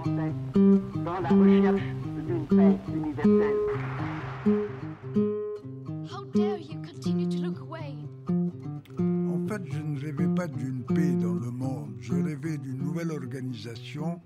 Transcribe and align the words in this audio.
français 0.00 0.32
dans 1.04 1.20
la 1.20 1.28
recherche 1.28 1.82
d'une 2.26 2.46
paix 2.46 2.78
universelle. 2.94 3.56
How 6.10 6.24
dare 6.34 6.58
you 6.58 6.80
continue 6.82 7.28
to 7.28 7.42
look 7.42 7.60
away? 7.60 7.94
En 8.28 9.48
fait, 9.48 9.62
je 9.66 9.82
ne 9.82 10.00
rêvais 10.00 10.34
pas 10.34 10.46
d'une 10.46 10.84
paix 10.84 11.12
dans 11.12 11.34
le 11.34 11.50
monde, 11.50 11.94
je 12.00 12.14
rêvais 12.14 12.58
d'une 12.58 12.78
nouvelle 12.78 13.10
organisation 13.10 14.20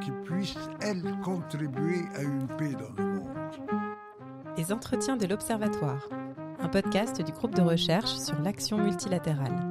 qui 0.00 0.10
puisse, 0.24 0.56
elle, 0.80 1.02
contribuer 1.22 2.02
à 2.16 2.22
une 2.22 2.46
paix 2.58 2.72
dans 2.72 3.02
le 3.02 3.10
monde. 3.14 3.28
Les 4.56 4.72
entretiens 4.72 5.16
de 5.16 5.26
l'Observatoire, 5.26 6.08
un 6.58 6.68
podcast 6.68 7.22
du 7.22 7.32
groupe 7.32 7.54
de 7.54 7.62
recherche 7.62 8.14
sur 8.14 8.38
l'action 8.40 8.78
multilatérale. 8.78 9.69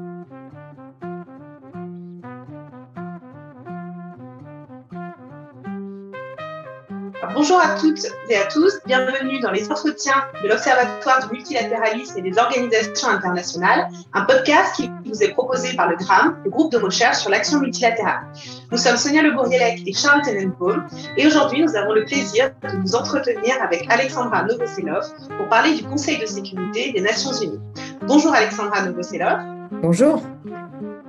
Bonjour 7.39 7.61
à 7.61 7.79
toutes 7.79 8.05
et 8.27 8.35
à 8.35 8.47
tous, 8.47 8.81
bienvenue 8.85 9.39
dans 9.39 9.51
les 9.51 9.71
entretiens 9.71 10.25
de 10.43 10.49
l'Observatoire 10.49 11.25
du 11.25 11.37
multilatéralisme 11.37 12.17
et 12.17 12.21
des 12.21 12.37
organisations 12.37 13.07
internationales, 13.07 13.87
un 14.11 14.25
podcast 14.25 14.75
qui 14.75 14.91
vous 15.05 15.23
est 15.23 15.31
proposé 15.31 15.73
par 15.73 15.89
le 15.89 15.95
GRAM, 15.95 16.37
le 16.43 16.51
groupe 16.51 16.69
de 16.69 16.77
recherche 16.77 17.19
sur 17.19 17.29
l'action 17.29 17.61
multilatérale. 17.61 18.27
Nous 18.73 18.77
sommes 18.77 18.97
Sonia 18.97 19.21
Le 19.21 19.31
Bourrielec 19.31 19.83
et 19.87 19.93
Charles 19.93 20.21
Tenenbaum 20.21 20.85
et 21.15 21.25
aujourd'hui 21.25 21.63
nous 21.63 21.73
avons 21.77 21.93
le 21.93 22.03
plaisir 22.03 22.51
de 22.61 22.75
nous 22.75 22.93
entretenir 22.93 23.55
avec 23.63 23.89
Alexandra 23.89 24.43
Novoselov 24.43 25.05
pour 25.37 25.47
parler 25.47 25.75
du 25.75 25.83
Conseil 25.85 26.19
de 26.19 26.25
sécurité 26.25 26.91
des 26.91 26.99
Nations 26.99 27.31
Unies. 27.31 27.61
Bonjour 28.05 28.33
Alexandra 28.33 28.81
Novoselov. 28.81 29.39
Bonjour. 29.81 30.21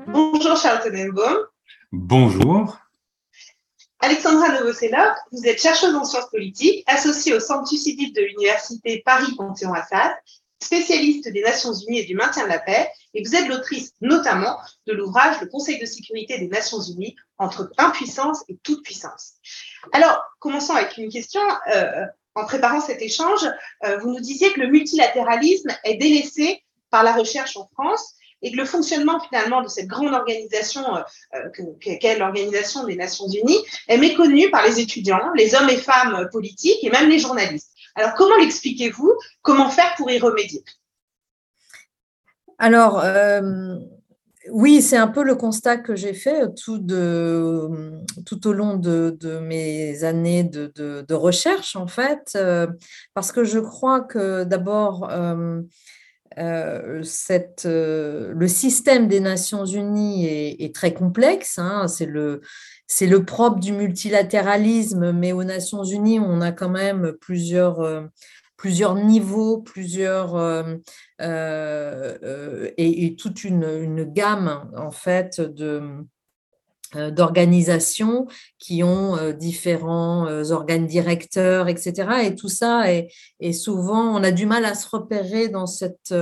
Bonjour 0.06 0.56
Charles 0.56 0.80
Tenenbaum. 0.84 1.38
Bonjour. 1.90 2.78
Alexandra 4.02 4.48
Novoselov, 4.48 5.14
vous 5.30 5.46
êtes 5.46 5.60
chercheuse 5.60 5.94
en 5.94 6.04
sciences 6.04 6.30
politiques, 6.30 6.84
associée 6.86 7.34
au 7.34 7.40
Centre 7.40 7.68
Thucydide 7.68 8.14
de 8.16 8.22
l'Université 8.22 9.02
Paris-Panthéon-Assas, 9.04 10.14
spécialiste 10.58 11.28
des 11.28 11.42
Nations 11.42 11.74
Unies 11.74 12.00
et 12.00 12.04
du 12.04 12.14
maintien 12.14 12.44
de 12.44 12.48
la 12.48 12.58
paix, 12.58 12.90
et 13.12 13.22
vous 13.22 13.34
êtes 13.34 13.46
l'autrice 13.46 13.92
notamment 14.00 14.56
de 14.86 14.94
l'ouvrage 14.94 15.38
Le 15.42 15.48
Conseil 15.48 15.78
de 15.78 15.84
sécurité 15.84 16.38
des 16.38 16.48
Nations 16.48 16.80
Unies 16.80 17.14
entre 17.36 17.70
impuissance 17.76 18.42
et 18.48 18.56
toute 18.62 18.82
puissance. 18.82 19.34
Alors, 19.92 20.22
commençons 20.38 20.74
avec 20.74 20.96
une 20.96 21.10
question. 21.10 21.42
Euh, 21.74 22.06
en 22.34 22.46
préparant 22.46 22.80
cet 22.80 23.02
échange, 23.02 23.46
euh, 23.84 23.98
vous 23.98 24.12
nous 24.12 24.20
disiez 24.20 24.52
que 24.52 24.60
le 24.60 24.68
multilatéralisme 24.68 25.76
est 25.84 25.96
délaissé 25.96 26.64
par 26.88 27.02
la 27.02 27.12
recherche 27.12 27.56
en 27.56 27.66
France 27.66 28.14
et 28.42 28.52
que 28.52 28.56
le 28.56 28.64
fonctionnement 28.64 29.20
finalement 29.20 29.62
de 29.62 29.68
cette 29.68 29.86
grande 29.86 30.14
organisation 30.14 30.82
euh, 30.96 31.70
qu'est 31.80 32.18
l'Organisation 32.18 32.84
des 32.84 32.96
Nations 32.96 33.28
Unies 33.28 33.58
est 33.88 33.98
méconnu 33.98 34.50
par 34.50 34.66
les 34.66 34.80
étudiants, 34.80 35.32
les 35.34 35.54
hommes 35.54 35.68
et 35.68 35.76
femmes 35.76 36.28
politiques 36.32 36.82
et 36.82 36.90
même 36.90 37.08
les 37.08 37.18
journalistes. 37.18 37.72
Alors 37.94 38.14
comment 38.14 38.36
l'expliquez-vous? 38.36 39.12
Comment 39.42 39.70
faire 39.70 39.94
pour 39.96 40.10
y 40.10 40.18
remédier? 40.18 40.62
Alors, 42.58 43.00
euh, 43.02 43.76
oui, 44.50 44.82
c'est 44.82 44.96
un 44.96 45.08
peu 45.08 45.22
le 45.22 45.34
constat 45.34 45.78
que 45.78 45.96
j'ai 45.96 46.12
fait 46.12 46.42
tout, 46.54 46.80
au 46.84 48.52
long 48.52 48.76
de, 48.76 49.38
mes 49.42 50.04
années 50.04 50.44
de, 50.44 51.14
recherche, 51.14 51.76
en 51.76 51.86
fait, 51.86 52.32
euh, 52.36 52.66
parce 53.14 53.32
que 53.32 53.44
je 53.44 53.58
crois 53.58 54.00
que 54.00 54.44
d'abord, 54.44 55.08
euh, 55.10 55.62
euh, 56.38 57.02
euh, 57.66 58.32
le 58.34 58.48
système 58.48 59.08
des 59.08 59.20
Nations 59.20 59.64
Unies 59.64 60.26
est, 60.26 60.74
très 60.74 60.94
complexe. 60.94 61.58
Hein, 61.58 61.86
c'est 61.88 62.06
le, 62.06 62.40
propre 63.24 63.58
du 63.58 63.72
multilatéralisme, 63.72 65.12
mais 65.12 65.32
aux 65.32 65.44
Nations 65.44 65.84
Unies, 65.84 66.20
on 66.20 66.40
a 66.40 66.52
quand 66.52 66.68
même 66.68 67.12
plusieurs, 67.20 67.80
euh, 67.80 68.02
niveaux, 68.94 69.58
plusieurs 69.58 70.36
et, 71.18 73.16
toute 73.18 73.44
une, 73.44 73.64
une, 73.64 74.04
gamme 74.04 74.70
en 74.76 74.90
fait 74.90 75.40
de 75.40 75.82
d'organisations 76.94 78.26
qui 78.58 78.82
ont 78.82 79.16
euh, 79.16 79.32
différents 79.32 80.26
euh, 80.26 80.50
organes 80.50 80.86
directeurs, 80.86 81.68
etc. 81.68 82.24
Et 82.24 82.34
tout 82.34 82.48
ça 82.48 82.92
est, 82.92 83.52
souvent, 83.52 84.14
on 84.16 84.22
a 84.22 84.30
du 84.32 84.46
mal 84.46 84.64
à 84.64 84.74
se 84.74 84.88
repérer 84.88 85.48
dans 85.48 85.66
cette, 85.66 86.12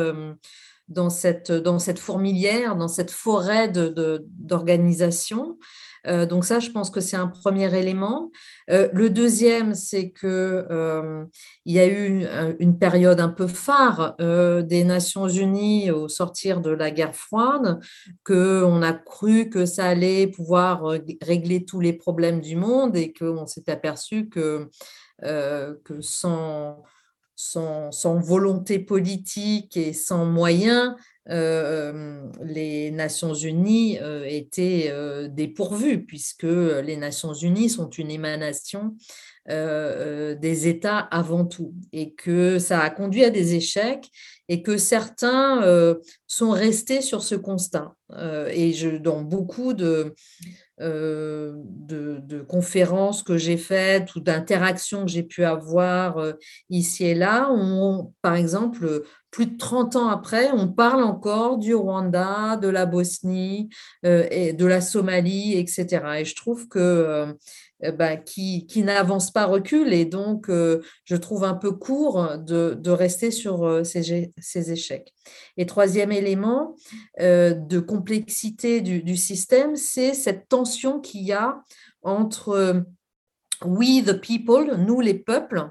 fourmilière, 1.99 2.77
dans 2.77 2.89
cette 2.89 3.11
forêt 3.11 3.69
d'organisations. 3.69 5.51
Euh, 5.51 5.65
donc 6.07 6.45
ça, 6.45 6.61
je 6.61 6.71
pense 6.71 6.91
que 6.91 7.01
c'est 7.01 7.17
un 7.17 7.29
premier 7.29 7.75
élément. 7.77 8.31
Euh, 8.71 8.89
le 8.93 9.11
deuxième, 9.11 9.75
c'est 9.75 10.11
que 10.11 10.67
euh, 10.71 11.25
il 11.65 11.75
y 11.75 11.79
a 11.79 11.87
eu 11.87 12.27
une, 12.59 12.79
période 12.79 13.21
un 13.21 13.29
peu 13.29 13.47
phare 13.47 14.17
des 14.19 14.85
Nations 14.85 15.29
Unies 15.29 15.91
au 15.91 16.09
sortir 16.09 16.61
de 16.61 16.71
la 16.71 16.91
guerre 16.91 17.15
froide, 17.15 17.81
que 18.25 18.63
on 18.65 18.83
a 18.83 18.93
cru 18.93 19.49
que 19.49 19.67
ça 19.67 19.87
allait 19.87 20.27
pouvoir 20.27 20.85
régler 21.23 21.65
tous 21.65 21.81
les 21.81 21.93
problèmes 21.93 22.41
du 22.41 22.57
monde 22.57 22.97
et 22.97 23.13
qu'on 23.13 23.47
s'est 23.47 23.71
aperçu 23.71 24.29
que 24.29 24.69
que 25.21 26.01
sans, 26.01 26.85
sans, 27.39 28.19
volonté 28.19 28.81
politique 28.81 29.77
et 29.77 29.93
sans 29.93 30.27
moyens, 30.27 30.97
euh, 31.31 32.21
les 32.43 32.91
Nations 32.91 33.33
Unies 33.33 33.99
euh, 34.01 34.25
étaient 34.27 34.89
euh, 34.91 35.29
dépourvues, 35.29 36.05
puisque 36.05 36.43
les 36.43 36.97
Nations 36.97 37.35
Unies 37.35 37.71
sont 37.71 37.89
une 37.91 38.11
émanation 38.11 38.97
des 39.51 40.69
États 40.69 40.99
avant 40.99 41.47
tout, 41.47 41.73
et 41.93 42.13
que 42.13 42.59
ça 42.59 42.81
a 42.81 42.91
conduit 42.91 43.25
à 43.25 43.31
des 43.31 43.55
échecs, 43.55 44.11
et 44.51 44.61
que 44.61 44.77
certains 44.77 45.97
sont 46.27 46.51
restés 46.51 47.01
sur 47.01 47.23
ce 47.23 47.35
constat. 47.35 47.95
et 48.51 48.75
je, 48.75 48.99
dans 48.99 49.23
beaucoup 49.23 49.73
de, 49.73 50.15
de, 50.81 52.21
de, 52.23 52.41
conférences 52.41 53.23
que 53.23 53.37
j'ai 53.37 53.57
faites 53.57 54.15
ou 54.15 54.21
d'interactions 54.21 55.05
que 55.05 55.11
j'ai 55.11 55.25
pu 55.25 55.45
avoir 55.45 56.23
ici 56.71 57.05
et 57.05 57.15
là, 57.15 57.51
on, 57.51 58.13
par 58.23 58.35
exemple, 58.35 59.03
plus 59.31 59.47
de 59.47 59.57
30 59.57 59.97
ans 59.97 60.09
après, 60.09 60.51
on 60.53 60.69
parle 60.69 61.03
encore 61.03 61.59
du 61.59 61.75
Rwanda, 61.75 62.57
de 62.57 62.69
la 62.69 62.87
Bosnie, 62.87 63.69
euh, 64.05 64.27
et 64.31 64.53
de 64.53 64.67
la 64.67 64.81
Somalie, 64.81 65.59
etc. 65.59 65.87
Et 66.19 66.25
je 66.25 66.35
trouve 66.35 66.69
que 66.69 66.79
euh, 66.79 67.33
ben, 67.81 68.17
qui, 68.17 68.67
qui 68.67 68.83
n'avance 68.83 69.31
pas 69.31 69.47
recule 69.47 69.93
et 69.93 70.05
donc 70.05 70.51
euh, 70.51 70.81
je 71.05 71.15
trouve 71.17 71.45
un 71.45 71.55
peu 71.55 71.73
court 71.73 72.37
de, 72.39 72.75
de 72.75 72.91
rester 72.91 73.31
sur 73.31 73.87
ces, 73.87 74.33
ces, 74.39 74.73
échecs. 74.73 75.15
Et 75.57 75.67
troisième 75.67 76.11
élément 76.11 76.75
de 77.21 77.79
complexité 77.79 78.81
du, 78.81 79.03
du 79.03 79.17
système, 79.17 79.77
c'est 79.77 80.15
cette 80.15 80.49
tension 80.49 81.01
qu'il 81.01 81.23
y 81.23 81.33
a 81.33 81.63
entre 82.03 82.85
we 83.65 84.03
the 84.05 84.21
people, 84.21 84.77
nous 84.77 85.01
les 85.01 85.15
peuples, 85.15 85.71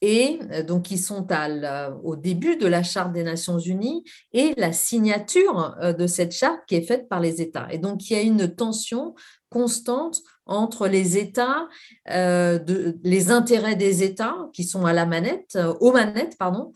et 0.00 0.38
euh, 0.52 0.62
donc 0.62 0.84
qui 0.84 0.98
sont 0.98 1.26
à 1.30 1.90
au 2.04 2.16
début 2.16 2.56
de 2.56 2.66
la 2.66 2.82
Charte 2.82 3.12
des 3.12 3.24
Nations 3.24 3.58
Unies 3.58 4.04
et 4.32 4.54
la 4.56 4.72
signature 4.72 5.76
euh, 5.80 5.92
de 5.92 6.06
cette 6.06 6.32
charte 6.32 6.60
qui 6.66 6.76
est 6.76 6.86
faite 6.86 7.08
par 7.08 7.20
les 7.20 7.40
États. 7.40 7.68
Et 7.70 7.78
donc 7.78 8.08
il 8.08 8.12
y 8.12 8.16
a 8.16 8.22
une 8.22 8.54
tension 8.54 9.14
constante 9.50 10.20
entre 10.48 10.88
les 10.88 11.18
États, 11.18 11.68
euh, 12.10 12.58
les 13.04 13.30
intérêts 13.30 13.76
des 13.76 14.02
États 14.02 14.48
qui 14.52 14.64
sont 14.64 14.84
à 14.86 14.92
la 14.92 15.06
manette, 15.06 15.58
aux 15.80 15.92
manettes, 15.92 16.36
pardon, 16.38 16.72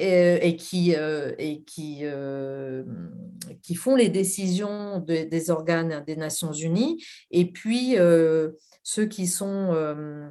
et, 0.00 0.56
qui, 0.56 0.92
et 0.92 1.62
qui, 1.66 2.04
qui 3.62 3.74
font 3.74 3.96
les 3.96 4.08
décisions 4.08 5.00
des 5.00 5.50
organes 5.50 6.04
des 6.06 6.16
Nations 6.16 6.52
Unies, 6.52 7.02
et 7.30 7.50
puis 7.50 7.96
ceux 8.88 9.04
qui 9.04 9.26
sont 9.26 9.74
euh, 9.74 10.30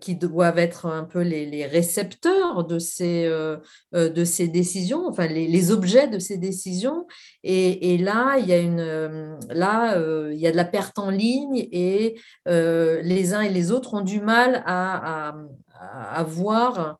qui 0.00 0.16
doivent 0.16 0.58
être 0.58 0.86
un 0.86 1.04
peu 1.04 1.20
les, 1.20 1.66
récepteurs 1.66 2.64
de 2.64 2.78
ces, 2.78 3.26
euh, 3.26 3.58
euh, 3.94 4.08
de 4.08 4.24
ces 4.24 4.48
décisions, 4.48 5.06
enfin 5.06 5.26
les, 5.26 5.70
objets 5.70 6.08
de 6.08 6.18
ces 6.18 6.38
décisions. 6.38 7.06
Et, 7.44 7.98
là, 7.98 8.38
il 8.38 8.46
y 8.46 8.52
a 8.54 8.58
une, 8.58 9.38
là, 9.50 9.98
il 10.30 10.38
y 10.38 10.46
a 10.46 10.52
de 10.52 10.56
la 10.56 10.64
perte 10.64 10.98
en 10.98 11.10
ligne 11.10 11.68
et 11.70 12.18
les 12.46 13.34
uns 13.34 13.42
et 13.42 13.50
les 13.50 13.70
autres 13.70 13.94
ont 13.94 14.00
du 14.00 14.20
mal 14.20 14.62
à, 14.66 15.34
à, 15.78 16.22
voir 16.22 16.98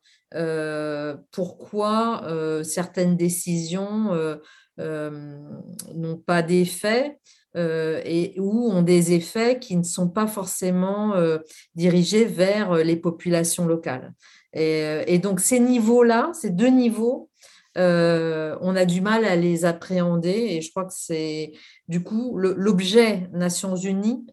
pourquoi 1.31 2.21
certaines 2.63 3.17
décisions 3.17 4.11
n'ont 4.77 6.17
pas 6.25 6.43
d'effet. 6.43 7.17
Euh, 7.55 7.99
et 8.05 8.35
où 8.37 8.69
ont 8.69 8.83
des 8.83 9.13
effets 9.13 9.57
qui 9.57 9.75
ne 9.75 9.83
sont 9.83 10.07
pas 10.07 10.27
forcément 10.27 11.15
euh, 11.15 11.39
dirigés 11.73 12.25
vers 12.25 12.73
euh, 12.73 12.83
les 12.83 12.95
populations 12.95 13.65
locales. 13.65 14.13
Et, 14.53 15.19
donc 15.19 15.39
ces 15.39 15.59
niveaux-là, 15.59 16.31
ces 16.33 16.49
deux 16.49 16.69
niveaux, 16.69 17.29
on 17.75 18.75
a 18.75 18.85
du 18.85 18.99
mal 18.99 19.25
à 19.25 19.35
les 19.35 19.63
appréhender 19.63 20.31
et 20.31 20.61
je 20.61 20.71
crois 20.71 20.85
que 20.85 20.93
c'est 20.95 21.51
du 21.87 22.01
coup 22.01 22.35
l'objet 22.35 23.29
Nations 23.31 23.75
Unies 23.75 24.25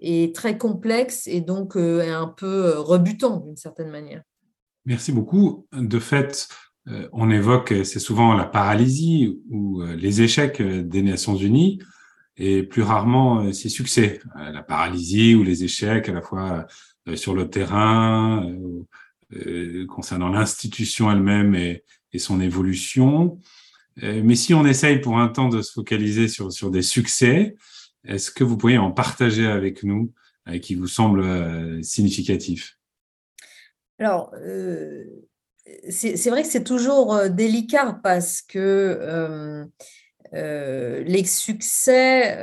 est 0.00 0.34
très 0.34 0.58
complexe 0.58 1.28
et 1.28 1.40
donc 1.40 1.76
un 1.76 2.26
peu 2.26 2.76
rebutant 2.76 3.36
d'une 3.36 3.56
certaine 3.56 3.90
manière. 3.90 4.22
Merci 4.84 5.12
beaucoup. 5.12 5.68
De 5.72 6.00
fait, 6.00 6.48
on 7.12 7.30
évoque, 7.30 7.72
c'est 7.84 8.00
souvent 8.00 8.34
la 8.34 8.46
paralysie 8.46 9.40
ou 9.48 9.80
les 9.82 10.22
échecs 10.22 10.60
des 10.60 11.02
Nations 11.02 11.36
Unies 11.36 11.78
et 12.36 12.62
plus 12.62 12.82
rarement 12.82 13.52
ses 13.52 13.68
succès. 13.68 14.20
La 14.34 14.62
paralysie 14.62 15.34
ou 15.34 15.42
les 15.42 15.64
échecs 15.64 16.08
à 16.08 16.12
la 16.12 16.22
fois 16.22 16.66
sur 17.14 17.34
le 17.34 17.48
terrain, 17.50 18.46
concernant 19.88 20.28
l'institution 20.28 21.10
elle-même 21.10 21.54
et, 21.54 21.84
son 22.18 22.40
évolution. 22.40 23.38
Mais 24.02 24.34
si 24.34 24.54
on 24.54 24.64
essaye 24.64 25.00
pour 25.00 25.18
un 25.18 25.28
temps 25.28 25.48
de 25.48 25.62
se 25.62 25.72
focaliser 25.72 26.28
sur, 26.28 26.70
des 26.70 26.82
succès, 26.82 27.56
est-ce 28.04 28.30
que 28.30 28.44
vous 28.44 28.56
pourriez 28.56 28.78
en 28.78 28.90
partager 28.90 29.46
avec 29.46 29.82
nous 29.82 30.12
qui 30.62 30.74
vous 30.74 30.88
semblent 30.88 31.84
significatifs 31.84 32.78
Alors, 33.98 34.32
euh, 34.40 35.04
c'est 35.88 36.30
vrai 36.30 36.42
que 36.42 36.48
c'est 36.48 36.64
toujours 36.64 37.28
délicat 37.28 37.98
parce 38.02 38.42
que 38.42 38.58
euh, 38.58 39.64
euh, 39.64 39.66
les 40.32 41.24
succès, 41.24 42.38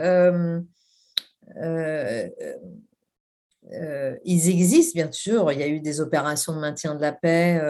ils 4.25 4.49
existent 4.49 4.93
bien 4.95 5.11
sûr. 5.11 5.51
Il 5.51 5.59
y 5.59 5.63
a 5.63 5.67
eu 5.67 5.79
des 5.79 6.01
opérations 6.01 6.53
de 6.53 6.59
maintien 6.59 6.95
de 6.95 7.01
la 7.01 7.11
paix 7.11 7.61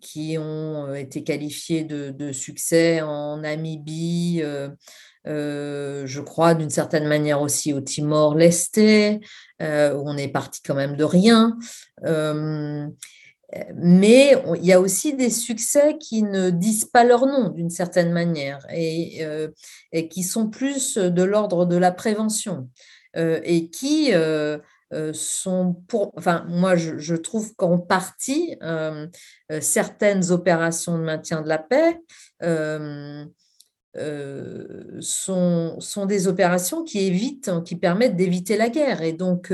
qui 0.00 0.36
ont 0.38 0.94
été 0.94 1.22
qualifiées 1.24 1.84
de, 1.84 2.32
succès 2.32 3.00
en 3.00 3.38
Namibie. 3.38 4.42
je 5.24 6.20
crois 6.20 6.54
d'une 6.54 6.70
certaine 6.70 7.06
manière 7.06 7.40
aussi 7.40 7.72
au 7.72 7.80
Timor-Leste, 7.80 8.78
où 8.78 9.62
on 9.62 10.16
est 10.16 10.28
parti 10.28 10.60
quand 10.62 10.74
même 10.74 10.96
de 10.96 11.04
rien. 11.04 11.56
Mais 13.76 14.36
il 14.56 14.64
y 14.64 14.72
a 14.72 14.80
aussi 14.80 15.14
des 15.14 15.30
succès 15.30 15.96
qui 15.98 16.22
ne 16.22 16.50
disent 16.50 16.84
pas 16.84 17.04
leur 17.04 17.26
nom 17.26 17.48
d'une 17.48 17.70
certaine 17.70 18.12
manière 18.12 18.58
et, 18.70 19.24
et, 19.92 20.08
qui 20.08 20.22
sont 20.22 20.50
plus 20.50 20.98
de 20.98 21.22
l'ordre 21.22 21.64
de 21.64 21.76
la 21.76 21.90
prévention 21.90 22.68
et 23.16 23.70
qui 23.70 24.12
sont 25.14 25.74
pour, 25.88 26.12
enfin, 26.16 26.44
moi 26.48 26.76
je, 26.76 27.14
trouve 27.14 27.54
qu'en 27.56 27.78
partie, 27.78 28.54
certaines 29.60 30.30
opérations 30.30 30.98
de 30.98 31.04
maintien 31.04 31.40
de 31.40 31.48
la 31.48 31.58
paix 31.58 32.00
sont, 35.00 35.80
sont 35.80 36.06
des 36.06 36.28
opérations 36.28 36.84
qui 36.84 37.00
évitent, 37.00 37.50
qui 37.64 37.76
permettent 37.76 38.16
d'éviter 38.16 38.56
la 38.58 38.68
guerre. 38.68 39.02
Et 39.02 39.12
donc, 39.12 39.52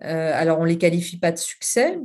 alors 0.00 0.58
on 0.58 0.64
ne 0.64 0.68
les 0.68 0.78
qualifie 0.78 1.18
pas 1.18 1.32
de 1.32 1.38
succès 1.38 1.98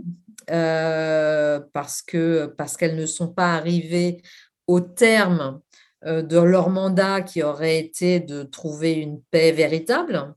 parce 0.47 2.01
que 2.01 2.45
parce 2.57 2.77
qu'elles 2.77 2.95
ne 2.95 3.05
sont 3.05 3.29
pas 3.29 3.55
arrivées 3.55 4.21
au 4.67 4.79
terme 4.79 5.59
de 6.05 6.39
leur 6.39 6.69
mandat 6.69 7.21
qui 7.21 7.43
aurait 7.43 7.79
été 7.79 8.19
de 8.19 8.43
trouver 8.43 8.93
une 8.93 9.21
paix 9.31 9.51
véritable. 9.51 10.33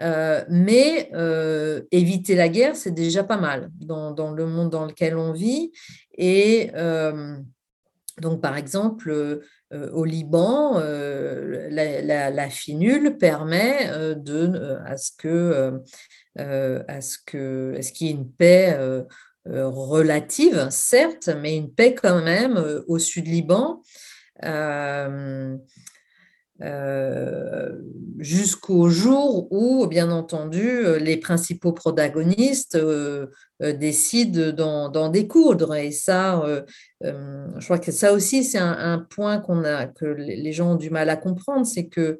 Euh, 0.00 0.42
mais 0.48 1.10
euh, 1.14 1.82
éviter 1.90 2.34
la 2.34 2.48
guerre, 2.48 2.76
c'est 2.76 2.92
déjà 2.92 3.24
pas 3.24 3.36
mal 3.36 3.70
dans, 3.74 4.32
le 4.32 4.46
monde 4.46 4.70
dans 4.70 4.86
lequel 4.86 5.16
on 5.16 5.32
vit. 5.32 5.72
Et 6.16 6.70
euh, 6.74 7.36
donc, 8.20 8.40
par 8.40 8.56
exemple, 8.56 9.40
au 9.92 10.04
Liban, 10.04 10.78
la, 10.78 12.30
la, 12.30 12.50
finule 12.50 13.16
permet 13.16 13.88
de, 14.16 14.76
à 14.84 14.96
ce 14.96 15.12
que 15.16 15.80
à 16.36 17.00
ce 17.00 17.18
qu'il 17.18 18.06
y 18.06 18.10
ait 18.10 18.14
une 18.14 18.30
paix 18.30 18.76
relative, 19.44 20.68
certes, 20.70 21.28
mais 21.40 21.56
une 21.56 21.72
paix 21.72 21.94
quand 21.94 22.22
même 22.22 22.82
au 22.86 22.98
sud 22.98 23.26
Liban. 23.26 23.82
Euh, 26.62 27.72
jusqu'au 28.18 28.88
jour 28.88 29.48
où, 29.50 29.86
bien 29.88 30.12
entendu, 30.12 30.98
les 31.00 31.16
principaux 31.16 31.72
protagonistes 31.72 32.76
euh, 32.76 33.26
euh, 33.62 33.72
décident 33.72 34.88
d'en 34.88 35.08
découdre. 35.08 35.74
Et 35.74 35.90
ça, 35.90 36.42
je 37.00 37.64
crois 37.64 37.78
que 37.78 37.90
ça 37.90 38.12
aussi, 38.12 38.44
c'est 38.44 38.58
un, 38.58 38.98
point 38.98 39.38
qu'on 39.38 39.64
a, 39.64 39.86
que 39.86 40.04
les 40.04 40.52
gens 40.52 40.72
ont 40.72 40.76
du 40.76 40.90
mal 40.90 41.10
à 41.10 41.16
comprendre, 41.16 41.66
c'est 41.66 41.86
que 41.86 42.18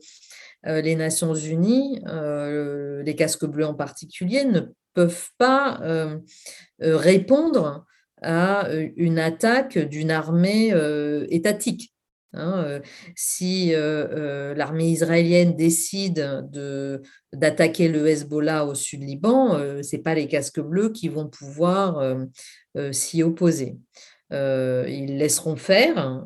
les 0.65 0.95
Nations 0.95 1.35
Unies, 1.35 2.01
les 2.05 3.15
casques 3.17 3.47
bleus 3.47 3.67
en 3.67 3.75
particulier, 3.75 4.45
ne 4.45 4.61
peuvent 4.95 5.29
pas 5.39 5.81
répondre 6.81 7.85
à 8.23 8.69
une 8.97 9.19
attaque 9.19 9.79
d'une 9.79 10.11
armée 10.11 10.73
étatique. 11.31 11.93
Hein, 12.35 12.65
euh, 12.67 12.81
si 13.15 13.75
euh, 13.75 14.07
euh, 14.11 14.55
l'armée 14.55 14.89
israélienne 14.89 15.55
décide 15.55 16.49
de, 16.51 17.03
d'attaquer 17.35 17.89
le 17.89 18.07
Hezbollah 18.07 18.65
au 18.65 18.75
sud 18.75 19.03
Liban, 19.03 19.59
ce 19.83 19.97
n'est 19.97 20.03
pas 20.03 20.15
les 20.15 20.29
casques 20.29 20.61
bleus 20.61 20.91
qui 20.91 21.09
vont 21.09 21.29
pouvoir 21.29 22.17
s'y 22.91 23.23
opposer. 23.23 23.77
Ils 24.33 25.19
laisseront 25.19 25.57
faire 25.57 26.25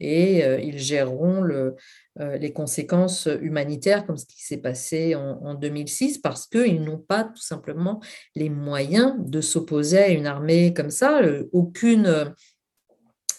et 0.00 0.38
ils 0.64 0.78
géreront 0.78 1.42
le, 1.42 1.76
les 2.18 2.52
conséquences 2.52 3.28
humanitaires 3.42 4.06
comme 4.06 4.16
ce 4.16 4.26
qui 4.26 4.42
s'est 4.42 4.56
passé 4.56 5.14
en, 5.14 5.38
en 5.44 5.54
2006 5.54 6.18
parce 6.18 6.46
qu'ils 6.46 6.82
n'ont 6.82 6.98
pas 6.98 7.24
tout 7.24 7.42
simplement 7.42 8.00
les 8.34 8.48
moyens 8.48 9.14
de 9.18 9.40
s'opposer 9.40 9.98
à 9.98 10.08
une 10.08 10.26
armée 10.26 10.72
comme 10.72 10.90
ça. 10.90 11.20
Aucune 11.52 12.34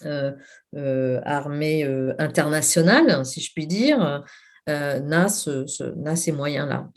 euh, 0.06 0.32
euh, 0.76 1.20
armée 1.24 1.84
euh, 1.84 2.14
internationale, 2.20 3.26
si 3.26 3.42
je 3.42 3.52
puis 3.54 3.66
dire, 3.66 4.24
n'a, 4.68 5.28
ces 5.30 6.32
moyens-là. 6.32 6.90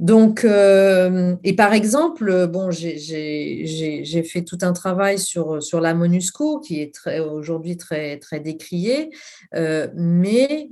Donc, 0.00 0.46
et 0.46 1.52
par 1.54 1.74
exemple, 1.74 2.46
bon, 2.46 2.70
j'ai 2.70 4.22
fait 4.24 4.42
tout 4.42 4.56
un 4.62 4.72
travail 4.72 5.18
sur, 5.18 5.58
la 5.80 5.94
MONUSCO 5.94 6.60
qui 6.60 6.80
est 6.80 6.92
aujourd'hui 7.20 7.76
très, 7.76 8.18
très 8.18 8.40
décrié, 8.40 9.10
mais 9.52 10.70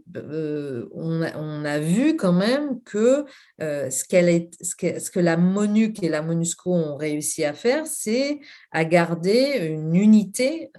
on 0.95 1.23
a, 1.23 1.37
on, 1.37 1.65
a, 1.67 1.79
vu 1.79 2.17
quand 2.17 2.33
même 2.33 2.81
que, 2.87 3.27
ce 3.61 5.11
que 5.11 5.21
la 5.21 5.37
MONUC 5.37 6.03
et 6.03 6.09
la 6.09 6.23
MONUSCO 6.23 6.73
ont 6.73 6.97
réussi 6.97 7.45
à 7.45 7.53
faire, 7.53 7.87
c'est 7.87 8.41
à 8.73 8.87
garder 8.87 9.69
une 9.71 9.95
unité 9.95 10.71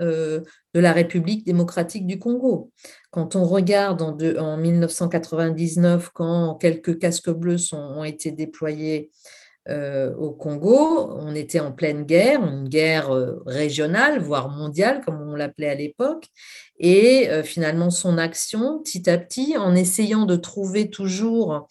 de 0.73 0.79
la 0.79 0.93
République 0.93 1.45
démocratique 1.45 2.05
du 2.05 2.19
Congo. 2.19 2.71
Quand 3.11 3.35
on 3.35 3.43
regarde 3.43 4.01
en, 4.01 4.17
en 4.37 4.57
1999, 4.57 6.09
quand 6.13 6.55
quelques 6.55 6.99
casques 6.99 7.31
bleus 7.31 7.73
ont 7.73 8.03
été 8.03 8.31
déployés 8.31 9.11
au 10.17 10.31
Congo, 10.31 11.11
on 11.13 11.35
était 11.35 11.59
en 11.59 11.71
pleine 11.71 12.03
guerre, 12.03 12.43
une 12.43 12.67
guerre 12.67 13.11
régionale, 13.45 14.19
voire 14.19 14.49
mondiale, 14.49 14.99
comme 15.05 15.21
on 15.21 15.35
l'appelait 15.35 15.69
à 15.69 15.75
l'époque. 15.75 16.25
Et 16.79 17.29
finalement, 17.43 17.91
son 17.91 18.17
action, 18.17 18.79
petit 18.79 19.07
à 19.07 19.19
petit, 19.19 19.57
en 19.57 19.75
essayant 19.75 20.25
de 20.25 20.37
trouver 20.37 20.89
toujours 20.89 21.67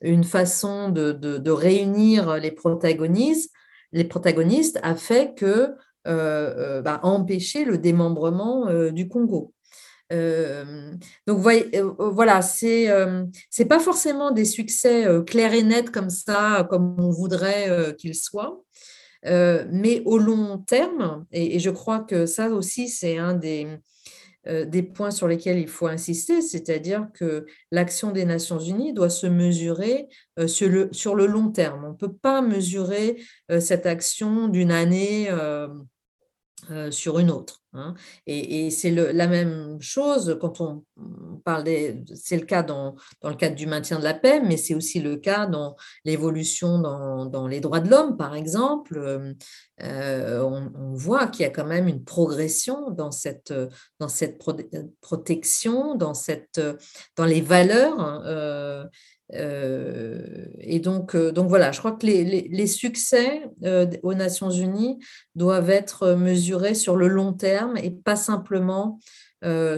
une 0.00 0.22
façon 0.22 0.90
de 0.90 1.50
réunir 1.50 2.36
les 2.36 2.52
protagonistes, 2.52 3.50
les 3.92 4.04
protagonistes 4.04 4.78
a 4.82 4.94
fait 4.94 5.34
que 5.34 5.46
euh, 5.46 5.68
euh 5.68 5.74
bah, 6.04 7.00
empêcher 7.02 7.64
le 7.64 7.78
démembrement 7.78 8.68
euh, 8.68 8.90
du 8.90 9.08
Congo. 9.08 9.52
Euh, 10.12 10.92
donc 11.28 11.38
voilà, 11.98 12.42
c'est 12.42 12.88
c'est 13.48 13.66
pas 13.66 13.78
forcément 13.78 14.32
des 14.32 14.44
succès 14.44 15.06
clairs 15.26 15.54
et 15.54 15.62
nets 15.62 15.90
comme 15.90 16.10
ça, 16.10 16.66
comme 16.68 16.96
on 16.98 17.10
voudrait 17.10 17.94
qu'ils 17.96 18.16
soient, 18.16 18.60
mais 19.24 20.02
au 20.06 20.18
long 20.18 20.58
terme, 20.58 21.26
et, 21.30 21.60
je 21.60 21.70
crois 21.70 22.00
que 22.00 22.26
ça 22.26 22.48
aussi 22.48 22.88
c'est 22.88 23.18
un 23.18 23.34
des 23.34 23.66
euh, 23.66 23.76
des 24.46 24.82
points 24.82 25.10
sur 25.10 25.28
lesquels 25.28 25.58
il 25.58 25.68
faut 25.68 25.86
insister, 25.86 26.40
c'est-à-dire 26.40 27.08
que 27.14 27.46
l'action 27.70 28.10
des 28.10 28.24
Nations 28.24 28.58
Unies 28.58 28.94
doit 28.94 29.10
se 29.10 29.26
mesurer 29.26 30.08
euh, 30.38 30.46
sur 30.46 30.68
le, 30.68 30.88
sur 30.92 31.14
le 31.14 31.26
long 31.26 31.50
terme. 31.50 31.84
On 31.84 31.90
ne 31.90 31.96
peut 31.96 32.12
pas 32.12 32.40
mesurer 32.40 33.20
euh, 33.50 33.60
cette 33.60 33.86
action 33.86 34.48
d'une 34.48 34.70
année 34.72 35.28
euh, 36.70 36.90
sur 36.90 37.18
une 37.18 37.30
autre. 37.30 37.62
Hein. 37.72 37.94
Et, 38.26 38.70
c'est 38.70 38.90
la 38.90 39.26
même 39.26 39.80
chose 39.80 40.36
quand 40.40 40.60
on 40.60 40.84
parle 41.44 41.64
des. 41.64 42.04
C'est 42.14 42.36
le 42.36 42.44
cas 42.44 42.62
dans, 42.62 42.96
le 43.22 43.34
cadre 43.34 43.54
du 43.54 43.66
maintien 43.66 43.98
de 43.98 44.04
la 44.04 44.14
paix, 44.14 44.40
mais 44.40 44.56
c'est 44.56 44.74
aussi 44.74 45.00
le 45.00 45.16
cas 45.16 45.46
dans 45.46 45.76
l'évolution 46.04 46.78
dans, 46.78 47.46
les 47.46 47.60
droits 47.60 47.80
de 47.80 47.88
l'homme, 47.88 48.16
par 48.16 48.34
exemple. 48.34 49.34
Euh, 49.82 50.42
on, 50.42 50.92
voit 50.94 51.28
qu'il 51.28 51.42
y 51.42 51.46
a 51.46 51.50
quand 51.50 51.64
même 51.64 51.88
une 51.88 52.04
progression 52.04 52.90
dans 52.90 53.10
cette, 53.10 53.54
dans 53.98 54.08
cette 54.08 54.38
protection, 55.00 55.94
dans, 55.94 56.14
cette, 56.14 56.60
dans 57.16 57.24
les 57.24 57.40
valeurs. 57.40 57.98
Hein, 58.00 58.22
euh, 58.26 58.84
euh, 59.34 60.46
et 60.58 60.80
donc, 60.80 61.14
euh, 61.14 61.32
donc 61.32 61.48
voilà, 61.48 61.72
je 61.72 61.78
crois 61.78 61.92
que 61.92 62.06
les, 62.06 62.66
succès 62.66 63.42
euh, 63.64 63.86
aux 64.02 64.14
Nations 64.14 64.50
Unies 64.50 64.98
doivent 65.34 65.70
être 65.70 66.14
mesurés 66.14 66.74
sur 66.74 66.96
le 66.96 67.08
long 67.08 67.32
terme 67.32 67.76
et 67.76 67.90
pas 67.90 68.16
simplement 68.16 68.98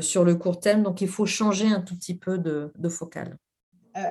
sur 0.01 0.25
le 0.25 0.35
court 0.35 0.59
terme. 0.59 0.83
Donc 0.83 1.01
il 1.03 1.09
faut 1.09 1.27
changer 1.27 1.67
un 1.67 1.81
tout 1.81 1.97
petit 1.97 2.17
peu 2.17 2.37
de, 2.37 2.73
de 2.77 2.89
focale. 2.89 3.37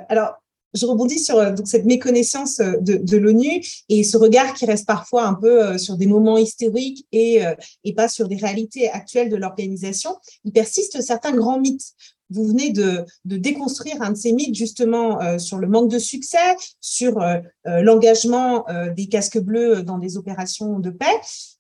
alors, 0.08 0.36
je 0.74 0.86
rebondis 0.86 1.20
sur 1.20 1.36
donc, 1.54 1.68
cette 1.68 1.84
méconnaissance 1.84 2.60
de, 2.60 3.18
l'ONU 3.18 3.62
et 3.90 4.06
ce 4.06 4.16
regard 4.16 4.54
qui 4.54 4.66
reste 4.66 4.88
parfois 4.88 5.26
un 5.26 5.34
peu 5.34 5.78
sur 5.78 5.98
des 5.98 6.08
moments 6.08 6.38
historiques 6.38 7.06
et, 7.12 7.42
et 7.84 7.94
pas 7.94 8.08
sur 8.08 8.30
des 8.30 8.38
réalités 8.38 8.90
actuelles 8.90 9.28
de 9.28 9.36
l'organisation. 9.36 10.16
Il 10.46 10.54
persiste 10.54 11.02
certains 11.02 11.34
grands 11.34 11.60
mythes 11.60 11.94
vous 12.32 12.48
venez 12.48 12.72
de, 12.72 13.06
déconstruire 13.26 14.02
un 14.02 14.12
de 14.12 14.18
ces 14.18 14.34
mythes 14.34 14.56
justement 14.56 15.22
euh, 15.22 15.38
sur 15.38 15.58
le 15.58 15.68
manque 15.68 15.90
de 15.90 16.00
succès, 16.00 16.56
sur 16.80 17.22
euh, 17.22 17.38
euh, 17.68 17.82
l'engagement 17.82 18.66
des 18.96 19.08
casques 19.08 19.40
bleus 19.40 19.84
dans 19.84 19.98
des 19.98 20.18
opérations 20.18 20.80
de 20.80 20.90
paix. 20.90 21.06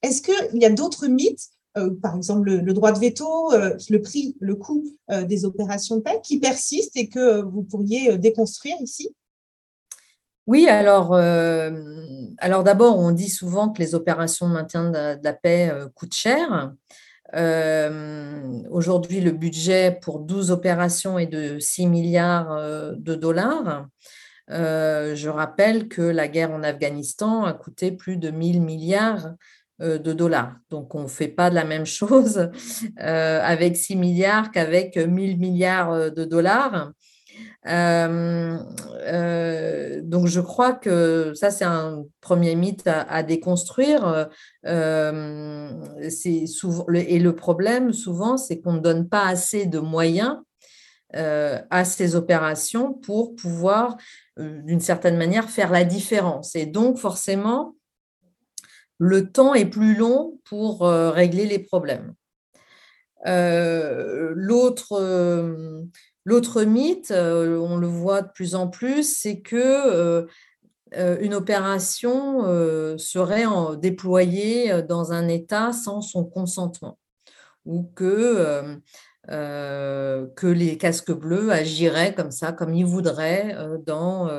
Est-ce 0.01 0.22
qu'il 0.22 0.62
y 0.62 0.66
a 0.66 0.70
d'autres 0.70 1.08
mythes, 1.08 1.50
par 2.01 2.16
exemple 2.16 2.50
le, 2.51 2.74
droit 2.74 2.92
de 2.92 3.00
veto, 3.00 3.51
le 3.51 4.01
prix, 4.01 4.36
le 4.40 4.56
coût 4.56 4.86
des 5.10 5.46
opérations 5.46 5.98
de 5.98 6.01
paix, 6.01 6.20
qui 6.24 6.40
persistent 6.40 6.96
et 6.96 7.08
que 7.08 7.42
vous 7.42 7.63
pourriez 7.63 8.18
déconstruire 8.18 8.75
ici? 8.82 9.13
Oui, 10.48 10.68
alors, 10.68 11.13
alors 11.16 12.63
d'abord, 12.63 12.98
on 12.98 13.12
dit 13.12 13.30
souvent 13.30 13.70
que 13.70 13.80
les 13.80 13.96
opérations 13.96 14.48
de 14.48 14.54
maintien 14.54 14.90
de 14.90 15.24
la 15.24 15.34
paix 15.34 15.72
coûtent 15.96 16.13
cher. 16.13 16.74
Euh, 17.36 18.64
aujourd'hui, 18.70 19.22
le 19.22 19.32
budget 19.32 19.98
pour 20.02 20.20
12 20.20 20.52
opérations 20.52 21.18
est 21.18 21.28
de 21.28 21.60
6 21.60 21.88
milliards 21.88 22.52
euh, 22.52 22.94
de 22.98 23.16
dollars. 23.16 23.88
Euh, 24.50 25.16
je 25.16 25.30
rappelle 25.30 25.88
que 25.88 26.02
la 26.02 26.28
guerre 26.28 26.52
en 26.52 26.64
Afghanistan 26.64 27.46
a 27.46 27.54
coûté 27.54 27.92
plus 27.92 28.18
de 28.18 28.32
1000 28.32 28.62
milliards 28.62 29.34
de 29.80 30.14
dollars. 30.14 30.58
Donc, 30.70 30.94
on 30.94 31.04
ne 31.04 31.08
fait 31.08 31.28
pas 31.28 31.50
de 31.50 31.56
la 31.56 31.64
même 31.64 31.88
chose 31.88 32.52
avec 32.98 33.76
6 33.76 33.96
milliards 33.96 34.52
qu'avec 34.52 34.96
1000 34.96 35.40
milliards 35.40 36.12
de 36.12 36.24
dollars. 36.24 36.92
Euh, 37.68 38.58
euh, 39.06 40.02
donc, 40.04 40.28
je 40.28 40.42
crois 40.42 40.74
que 40.74 41.34
ça, 41.36 41.52
c'est 41.52 41.66
un 41.66 42.04
premier 42.20 42.56
mythe 42.56 42.88
à, 42.88 43.24
déconstruire. 43.24 44.30
Euh, 44.66 45.70
et 46.00 47.20
le 47.20 47.36
problème, 47.36 47.94
souvent, 47.94 48.38
c'est 48.38 48.60
qu'on 48.60 48.74
ne 48.74 48.80
donne 48.80 49.08
pas 49.08 49.28
assez 49.28 49.66
de 49.66 49.80
moyens 49.80 50.38
à 51.14 51.84
ces 51.84 52.16
opérations 52.16 52.94
pour 52.94 53.36
pouvoir, 53.36 53.98
d'une 54.38 54.80
certaine 54.80 55.18
manière, 55.18 55.50
faire 55.50 55.70
la 55.70 55.84
différence. 55.84 56.56
Et 56.56 56.66
donc, 56.66 56.98
forcément, 56.98 57.76
le 58.98 59.30
temps 59.30 59.54
est 59.54 59.66
plus 59.66 59.96
long 59.96 60.40
pour 60.46 60.84
régler 60.88 61.46
les 61.46 61.60
problèmes. 61.60 62.14
L'autre 63.26 64.96
L'autre 66.24 66.63
mythe, 66.63 67.12
euh, 67.12 67.58
on 67.58 67.78
le 67.78 67.88
voit 67.88 68.22
de 68.22 68.30
plus 68.32 68.54
en 68.56 68.68
plus, 68.68 69.20
c'est 69.20 69.42
que 69.42 69.56
euh, 69.58 70.28
euh, 70.96 71.18
une 71.22 71.34
opération 71.34 72.44
serait 72.98 73.46
déployée 73.78 74.84
dans 74.84 75.13
un 75.13 75.28
État 75.28 75.72
sans 75.74 76.01
son 76.01 76.25
consentement 76.25 77.00
ou 77.66 77.84
que, 77.96 78.80
les 80.44 80.78
casques 80.78 81.13
bleus 81.13 81.51
agiraient 81.51 82.13
comme 82.13 82.32
ça, 82.32 82.51
comme 82.51 82.74
ils 82.74 82.86
voudraient 82.86 83.56
dans, 83.86 84.30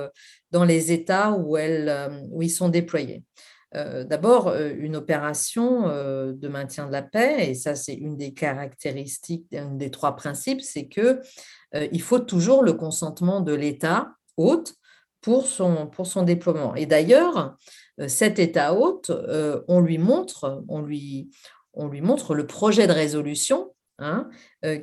les 0.64 0.92
États 0.92 1.32
où 1.32 1.56
ils 1.56 2.50
sont 2.50 2.68
déployés. 2.68 3.24
D'abord, 3.74 4.54
une 4.54 4.96
opération 4.96 5.88
de 5.88 6.48
maintien 6.48 6.86
de 6.86 6.92
la 6.92 7.02
paix, 7.02 7.50
et 7.50 7.54
ça 7.54 7.74
c'est 7.74 7.94
une 7.94 8.18
des 8.18 8.34
caractéristiques, 8.34 9.46
un 9.54 9.70
des 9.70 9.90
trois 9.90 10.14
principes, 10.14 10.60
c'est 10.60 10.88
que 10.88 11.20
euh, 11.74 11.88
il 11.92 12.02
faut 12.02 12.18
toujours 12.18 12.62
le 12.62 12.72
consentement 12.74 13.40
de 13.40 13.54
l'État 13.54 14.12
hôte 14.36 14.74
pour 15.20 15.46
son, 15.46 16.22
déploiement. 16.24 16.74
Et 16.74 16.86
d'ailleurs, 16.86 17.56
euh, 18.00 18.08
cet 18.08 18.38
État 18.38 18.74
hôte, 18.74 19.10
euh, 19.10 19.62
on 19.68 19.80
lui 19.80 19.98
montre, 19.98 20.64
on 20.68 20.82
lui, 20.82 21.30
on 21.74 21.88
lui 21.88 22.00
montre 22.00 22.34
le 22.34 22.46
projet 22.46 22.86
de 22.86 22.92
résolution 22.92 23.72
hein, 23.98 24.28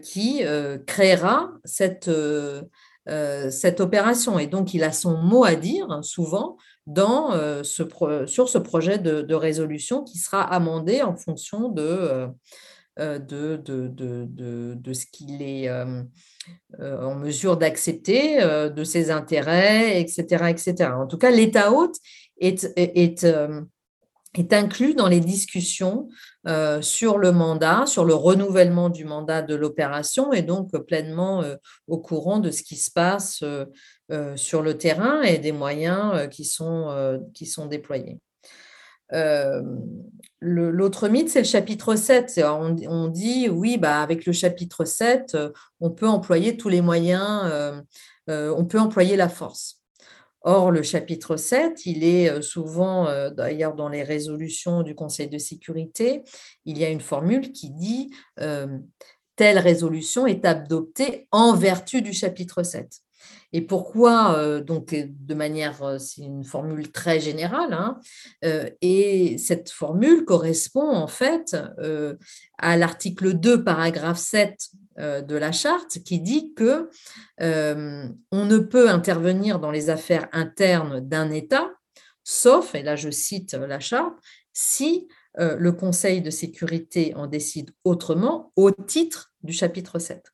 qui 0.01 0.43
créera 0.88 1.51
cette, 1.65 2.10
cette 3.51 3.80
opération. 3.80 4.38
Et 4.39 4.48
donc, 4.48 4.74
il 4.74 4.84
a 4.84 4.92
son 4.92 5.18
mot 5.18 5.44
à 5.44 5.56
dire 5.56 6.00
souvent 6.04 6.58
dans, 6.86 7.32
ce 7.63 7.84
sur 8.28 8.50
ce 8.50 8.58
projet 8.58 8.98
de, 9.00 9.34
résolution 9.34 10.04
qui 10.04 10.18
sera 10.18 10.42
amendé 10.42 11.01
en 11.01 11.16
fonction 11.16 11.70
de, 11.70 12.28
de, 12.98 13.18
de, 13.18 13.88
de, 13.88 14.28
de 14.75 14.94
ce 14.94 15.06
qu'il 15.12 15.42
est 15.42 15.70
euh, 16.80 17.01
en 17.01 17.16
mesure 17.16 17.58
d'accepter 17.58 18.42
euh, 18.42 18.70
de 18.70 18.84
ses 18.84 19.10
intérêts, 19.10 20.00
etc., 20.00 20.46
etc. 20.50 20.92
En 20.94 21.08
tout 21.08 21.18
cas, 21.18 21.32
l'État 21.32 21.72
hôte 21.74 21.96
est, 22.39 22.63
euh, 23.24 23.62
est, 24.36 24.53
inclus 24.53 24.93
dans 24.93 25.07
les 25.07 25.19
discussions 25.19 26.09
sur 26.81 27.17
le 27.17 27.31
mandat, 27.31 27.86
sur 27.86 28.05
le 28.05 28.13
renouvellement 28.13 28.89
du 28.89 29.05
mandat 29.05 29.41
de 29.41 29.55
l'opération 29.55 30.33
et 30.33 30.41
donc 30.41 30.75
pleinement 30.86 31.43
au 31.88 31.98
courant 31.98 32.39
de 32.39 32.51
ce 32.51 32.63
qui 32.63 32.75
se 32.75 32.91
passe 32.91 33.43
sur 34.36 34.62
le 34.62 34.77
terrain 34.77 35.21
et 35.21 35.38
des 35.38 35.51
moyens 35.51 36.29
qui 36.29 36.45
sont, 36.45 37.19
qui 37.33 37.45
sont 37.45 37.65
déployés. 37.65 38.19
L'autre 40.41 41.09
mythe, 41.09 41.29
c'est 41.29 41.41
le 41.41 41.45
chapitre 41.45 41.95
7. 41.95 42.41
On, 42.45 43.07
dit, 43.07 43.50
oui, 43.50 43.77
bah, 43.77 44.01
avec 44.01 44.25
le 44.25 44.31
chapitre 44.31 44.86
7, 44.86 45.36
euh, 45.36 45.51
on 45.81 45.89
peut 45.89 46.07
employer 46.07 46.55
tous 46.55 46.69
les 46.69 46.81
moyens, 46.81 47.41
euh, 47.45 47.81
euh, 48.29 48.53
on 48.57 48.65
peut 48.65 48.79
employer 48.79 49.17
la 49.17 49.27
force. 49.27 49.78
Or, 50.41 50.72
le 50.72 50.84
chapitre 50.84 51.36
7, 51.36 51.86
il 51.86 52.03
est 52.03 52.41
souvent, 52.41 53.29
d'ailleurs 53.31 53.75
dans 53.75 53.89
les 53.89 54.03
résolutions 54.03 54.84
du 54.84 54.96
Conseil 54.96 55.27
de 55.27 55.38
sécurité, 55.38 56.24
il 56.65 56.77
y 56.77 56.86
a 56.86 56.89
une 56.89 57.01
formule 57.01 57.51
qui 57.51 57.72
dit 57.72 58.12
telle 59.36 59.60
résolution 59.60 60.27
est 60.27 60.46
adoptée 60.46 61.27
en 61.31 61.55
vertu 61.55 62.01
du 62.01 62.13
chapitre 62.13 62.63
7. 62.63 63.01
Et 63.52 63.62
pourquoi 63.62 64.38
euh, 64.38 64.62
Donc, 64.62 64.94
euh, 64.94 65.06
de 65.08 65.34
manière, 65.34 65.82
euh, 65.82 65.98
c'est 65.98 66.22
une 66.22 66.44
formule 66.44 66.92
très 66.92 67.20
générale, 67.20 67.74
hein, 67.74 68.00
et 68.82 69.38
cette 69.38 69.72
formule 69.72 70.26
correspond 70.26 70.90
en 70.90 71.08
fait 71.08 71.56
à 72.58 72.78
l'article 72.78 73.34
2, 73.34 73.64
paragraphe 73.64 74.20
7 74.20 74.70
de 74.98 75.36
la 75.36 75.52
charte, 75.52 76.00
qui 76.04 76.20
dit 76.20 76.54
que 76.54 76.90
on 77.40 78.46
ne 78.46 78.58
peut 78.58 78.90
intervenir 78.90 79.60
dans 79.60 79.72
les 79.72 79.90
affaires 79.90 80.28
internes 80.32 81.00
d'un 81.00 81.32
État, 81.32 81.72
sauf, 82.24 82.76
et 82.76 82.84
là 82.84 82.96
je 82.96 83.10
cite 83.10 83.54
la 83.54 83.80
charte, 83.80 84.18
si 84.54 85.08
le 85.38 85.72
Conseil 85.72 86.22
de 86.22 86.30
sécurité 86.30 87.14
en 87.16 87.28
décide 87.28 87.72
autrement 87.84 88.52
au 88.56 88.72
titre 88.72 89.32
du 89.44 89.54
chapitre 89.54 90.00
7. 90.00 90.32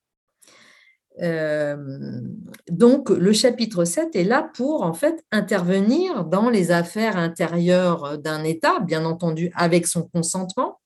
Euh, 1.21 1.77
donc, 2.69 3.09
le 3.09 3.33
chapitre 3.33 3.85
7 3.85 4.15
est 4.15 4.23
là 4.23 4.49
pour 4.53 4.83
en 4.83 4.93
fait 4.93 5.23
intervenir 5.31 6.25
dans 6.25 6.49
les 6.49 6.71
affaires 6.71 7.17
intérieures 7.17 8.17
d'un 8.17 8.43
État, 8.43 8.79
bien 8.79 9.05
entendu 9.05 9.51
avec 9.55 9.87
son 9.87 10.03
consentement, 10.03 10.79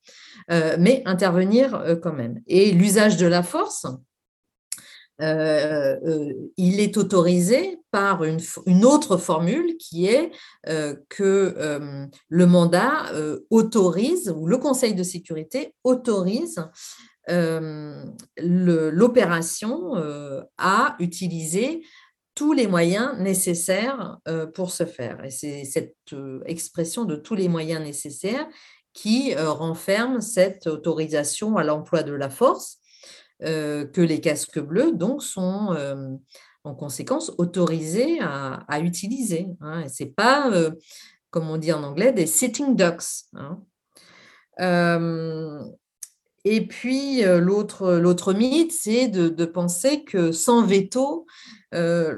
euh, 0.50 0.76
mais 0.78 1.02
intervenir 1.06 1.74
euh, 1.74 1.96
quand 1.96 2.12
même. 2.12 2.40
Et 2.46 2.72
l'usage 2.72 3.16
de 3.16 3.26
la 3.26 3.42
force, 3.42 3.86
il 5.22 6.80
est 6.80 6.96
autorisé 6.96 7.78
par 7.90 8.24
une, 8.24 8.40
autre 8.86 9.18
formule 9.18 9.76
qui 9.76 10.06
est 10.06 10.30
que 11.10 12.08
le 12.30 12.46
mandat 12.46 13.12
autorise, 13.50 14.32
ou 14.34 14.46
le 14.46 14.56
Conseil 14.56 14.94
de 14.94 15.02
sécurité 15.02 15.74
autorise 15.84 16.64
l'opération 18.38 19.96
euh, 19.96 20.42
a 20.58 20.96
utilisé 20.98 21.82
tous 22.34 22.52
les 22.52 22.66
moyens 22.66 23.18
nécessaires 23.18 24.18
euh, 24.28 24.46
pour 24.46 24.70
ce 24.70 24.84
faire. 24.84 25.24
Et 25.24 25.30
c'est 25.30 25.64
cette 25.64 25.96
expression 26.46 27.04
de 27.04 27.16
tous 27.16 27.34
les 27.34 27.48
moyens 27.48 27.82
nécessaires 27.82 28.46
qui 28.92 29.34
renferme 29.36 30.20
cette 30.20 30.66
autorisation 30.66 31.56
à 31.56 31.62
l'emploi 31.62 32.02
de 32.02 32.12
la 32.12 32.28
force 32.28 32.78
que 33.40 34.00
les 34.00 34.20
casques 34.20 34.58
bleus 34.58 34.92
donc 34.92 35.22
sont 35.22 35.76
en 36.64 36.74
conséquence 36.74 37.32
autorisés 37.38 38.18
à, 38.20 38.80
utiliser. 38.80 39.46
Hein. 39.60 39.86
Ce 39.88 40.02
n'est 40.02 40.10
pas, 40.10 40.50
comme 41.30 41.48
on 41.48 41.56
dit 41.56 41.72
en 41.72 41.84
anglais, 41.84 42.12
des 42.12 42.26
sitting 42.26 42.74
ducks. 42.74 43.28
Hein. 43.34 43.60
Et 46.44 46.66
puis, 46.66 47.22
l'autre 47.22 48.32
mythe, 48.32 48.72
c'est 48.72 49.08
de, 49.08 49.44
penser 49.44 50.04
que 50.04 50.32
sans 50.32 50.64
veto, 50.64 51.26
le, 51.72 52.12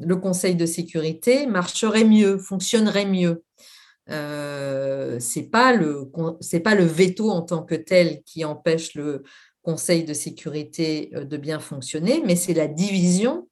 le, 0.00 0.16
Conseil 0.16 0.54
de 0.54 0.66
sécurité 0.66 1.46
marcherait 1.46 2.04
mieux, 2.04 2.38
fonctionnerait 2.38 3.06
mieux. 3.06 3.42
Euh, 4.10 5.20
ce 5.20 5.38
n'est 5.38 5.46
pas, 5.46 5.72
le, 5.72 6.10
pas 6.62 6.74
le 6.74 6.84
veto 6.84 7.30
en 7.30 7.42
tant 7.42 7.62
que 7.62 7.74
tel 7.74 8.22
qui 8.24 8.44
empêche 8.44 8.94
le 8.94 9.22
Conseil 9.62 10.04
de 10.04 10.14
sécurité 10.14 11.10
de 11.12 11.36
bien 11.36 11.60
fonctionner, 11.60 12.22
mais 12.24 12.36
c'est 12.36 12.54
la 12.54 12.68
division 12.68 13.48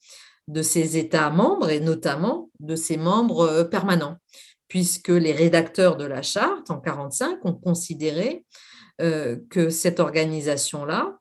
de 0.48 0.62
ses 0.62 0.96
États 0.96 1.28
membres 1.28 1.68
et 1.68 1.80
notamment 1.80 2.50
de 2.60 2.74
ses 2.74 2.96
membres 2.96 3.64
permanents, 3.64 4.16
puisque 4.68 5.08
les 5.08 5.32
rédacteurs 5.32 5.96
de 5.96 6.04
la 6.04 6.22
charte 6.22 6.70
en 6.70 6.80
1945 6.80 7.44
ont 7.44 7.52
considéré 7.52 8.44
euh, 8.46 8.75
que 8.98 9.70
cette 9.70 10.00
organisation-là 10.00 11.18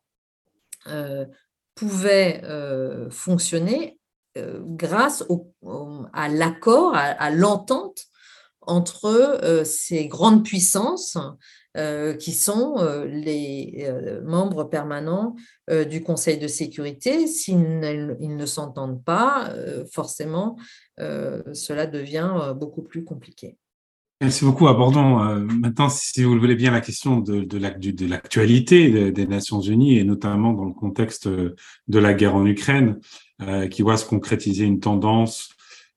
euh, 0.88 1.26
pouvait 1.74 2.42
euh, 2.46 3.10
fonctionner 3.10 4.00
grâce 4.38 5.26
à 6.14 6.30
l'accord, 6.30 6.94
à, 6.96 7.30
l'entente 7.32 8.06
entre 8.62 9.62
ces 9.66 10.08
grandes 10.08 10.44
puissances 10.44 11.18
qui 12.20 12.34
sont 12.34 12.76
les 13.06 13.90
membres 14.24 14.66
permanents 14.66 15.36
du 15.90 16.04
Conseil 16.04 16.38
de 16.38 16.48
sécurité. 16.48 17.28
S'ils 17.28 17.80
ne 17.80 18.46
s'entendent 18.46 19.04
pas, 19.06 19.54
forcément, 19.94 20.58
cela 20.98 21.88
devient 21.88 22.54
beaucoup 22.58 22.84
plus 22.84 23.06
compliqué. 23.06 23.58
Merci 24.26 24.44
beaucoup. 24.44 24.68
Abordons 24.68 25.22
euh, 25.22 25.38
maintenant, 25.38 25.88
si 25.88 26.24
vous 26.24 26.34
le 26.34 26.40
voulez 26.40 26.56
bien, 26.56 26.72
la 26.72 26.82
question 26.82 27.20
de, 27.20 27.42
de 27.42 28.08
l'actualité 28.08 29.12
des 29.12 29.28
Nations 29.28 29.62
Unies 29.62 30.00
et 30.00 30.04
notamment 30.04 30.52
dans 30.54 30.66
le 30.66 30.74
contexte 30.74 31.28
de 31.28 32.00
la 32.00 32.16
guerre 32.16 32.34
en 32.34 32.44
Ukraine, 32.44 33.00
euh, 33.44 33.68
qui 33.68 33.84
voit 33.84 33.98
se 33.98 34.06
concrétiser 34.08 34.66
une 34.66 34.80
tendance 34.80 35.50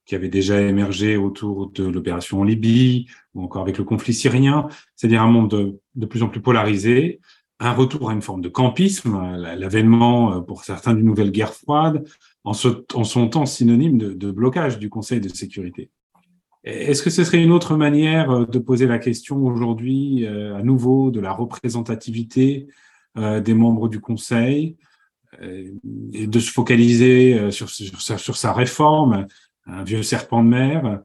qui 0.05 0.13
avait 0.13 0.29
déjà 0.29 0.61
émergé 0.61 1.17
autour 1.17 1.71
de 1.71 1.83
l'opération 1.87 2.41
en 2.41 2.43
Libye 2.43 3.07
ou 3.33 3.41
encore 3.41 3.63
avec 3.63 3.79
le 3.79 3.83
conflit 3.83 4.13
syrien, 4.13 4.67
c'est-à-dire 4.95 5.23
un 5.23 5.31
monde 5.31 5.79
de, 5.95 6.05
plus 6.05 6.21
en 6.21 6.29
plus 6.29 6.41
polarisé, 6.41 7.21
un 7.59 7.73
retour 7.73 8.11
à 8.11 8.13
une 8.13 8.21
forme 8.21 8.41
de 8.41 8.49
campisme, 8.49 9.19
l'avènement 9.37 10.35
euh, 10.35 10.41
pour 10.41 10.65
certains 10.65 10.93
d'une 10.93 11.05
nouvelle 11.05 11.31
guerre 11.31 11.55
froide, 11.55 12.07
en, 12.43 12.51
en 12.51 13.03
son 13.03 13.27
temps 13.27 13.47
synonyme 13.47 13.97
de, 13.97 14.13
de 14.13 14.29
blocage 14.29 14.77
du 14.77 14.87
Conseil 14.87 15.19
de 15.19 15.29
sécurité. 15.29 15.89
Est-ce 16.63 17.01
que 17.03 17.09
ce 17.09 17.23
serait 17.23 17.41
une 17.41 17.51
autre 17.51 17.77
manière 17.77 18.31
euh, 18.31 18.45
de 18.45 18.59
poser 18.59 18.85
la 18.85 18.99
question 18.99 19.37
aujourd'hui, 19.45 20.25
euh, 20.25 20.55
à 20.55 20.63
nouveau, 20.63 21.09
de 21.11 21.19
la 21.19 21.31
représentativité 21.31 22.67
euh, 23.17 23.39
des 23.39 23.53
membres 23.53 23.87
du 23.87 24.01
Conseil 24.01 24.77
et 26.11 26.25
de 26.25 26.39
se 26.39 26.51
focaliser 26.51 27.51
sur, 27.51 27.69
sur, 27.69 28.35
sa, 28.35 28.51
réforme, 28.51 29.27
un 29.67 29.83
vieux 29.83 30.01
serpent 30.01 30.43
de 30.43 30.49
mer? 30.49 31.03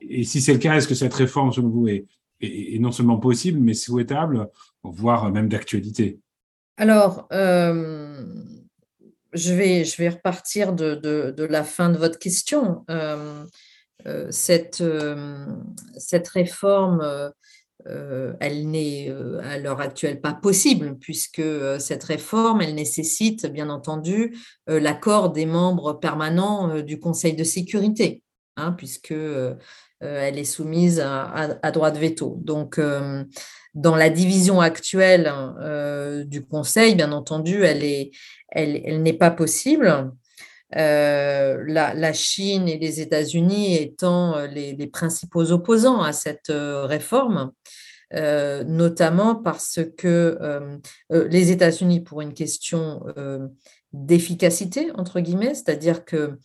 Et 0.00 0.24
si 0.24 0.40
c'est 0.40 0.52
le 0.52 0.58
cas, 0.58 0.74
est-ce 0.74 0.88
que 0.88 0.96
cette 0.96 1.14
réforme, 1.14 1.52
selon 1.52 1.68
vous, 1.68 1.86
est, 1.86 2.04
non 2.80 2.90
seulement 2.90 3.18
possible, 3.18 3.60
mais 3.60 3.74
souhaitable, 3.74 4.48
voire 4.82 5.30
même 5.30 5.48
d'actualité? 5.48 6.18
Alors, 6.76 7.28
je, 7.30 8.24
vais, 9.54 9.84
je 9.84 9.96
vais 9.96 10.08
repartir 10.08 10.72
de, 10.72 10.96
de, 10.96 11.44
la 11.44 11.62
fin 11.62 11.88
de 11.88 11.98
votre 11.98 12.18
question. 12.18 12.84
Euh, 14.06 14.26
cette, 14.30 14.80
euh, 14.80 15.46
cette 15.96 16.28
réforme, 16.28 17.32
euh, 17.86 18.32
elle 18.40 18.70
n'est 18.70 19.12
à 19.42 19.58
l'heure 19.58 19.80
actuelle 19.80 20.20
pas 20.20 20.34
possible, 20.34 20.96
puisque 21.00 21.42
cette 21.78 22.04
réforme, 22.04 22.62
elle 22.62 22.74
nécessite 22.74 23.46
bien 23.46 23.70
entendu 23.70 24.36
l'accord 24.68 25.30
des 25.30 25.46
membres 25.46 25.94
permanents 25.94 26.80
du 26.80 27.00
Conseil 27.00 27.34
de 27.34 27.42
sécurité, 27.42 28.22
hein, 28.56 28.72
puisque 28.72 29.14
elle 30.00 30.38
est 30.38 30.44
soumise 30.44 31.00
à, 31.00 31.70
droit 31.72 31.90
de 31.90 31.98
veto. 31.98 32.38
Donc, 32.42 32.80
dans 33.74 33.96
la 33.96 34.10
division 34.10 34.60
actuelle 34.60 35.32
du 36.28 36.44
Conseil, 36.44 36.94
bien 36.94 37.10
entendu, 37.10 37.64
elle, 37.64 39.02
n'est 39.02 39.12
pas 39.12 39.32
possible. 39.32 40.12
Euh, 40.76 41.62
la, 41.66 42.12
Chine 42.12 42.68
et 42.68 42.78
les 42.78 43.00
États-Unis 43.00 43.76
étant 43.76 44.36
euh, 44.36 44.46
les, 44.46 44.86
principaux 44.86 45.52
opposants 45.52 46.02
à 46.02 46.12
cette 46.12 46.50
euh, 46.50 46.84
réforme, 46.86 47.52
notamment 48.14 49.34
parce 49.34 49.80
que 49.96 50.38
les 51.10 51.50
États-Unis, 51.50 52.00
pour 52.00 52.20
une 52.20 52.34
question 52.34 53.02
d'efficacité, 53.94 54.90
entre 54.96 55.20
guillemets, 55.20 55.54
c'est-à-dire 55.54 56.04
que 56.04 56.38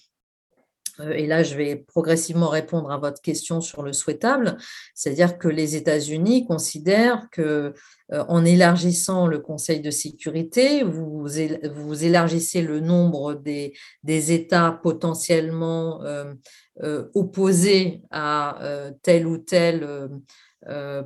et 1.14 1.28
là 1.28 1.44
je 1.44 1.56
vais 1.56 1.76
progressivement 1.76 2.50
répondre 2.50 2.92
à 2.92 2.98
votre 2.98 3.22
question 3.22 3.62
sur 3.62 3.84
le 3.84 3.94
souhaitable, 3.94 4.58
c'est-à-dire 4.94 5.38
que 5.38 5.48
les 5.48 5.76
États-Unis 5.76 6.46
considèrent 6.46 7.30
que 7.32 7.74
euh, 8.14 8.24
en 8.30 8.46
élargissant 8.46 9.28
le 9.28 9.40
Conseil 9.40 9.82
de 9.82 9.92
sécurité, 9.92 10.84
vous, 10.84 11.28
vous 11.76 12.04
élargissez 12.04 12.62
le 12.62 12.80
nombre 12.80 13.34
des, 13.34 13.74
États 14.06 14.80
potentiellement 14.82 16.02
euh, 16.04 16.34
euh, 16.84 17.10
opposés 17.16 18.02
à 18.12 18.60
telle 19.04 19.28
ou 19.28 19.38
telle 19.38 20.10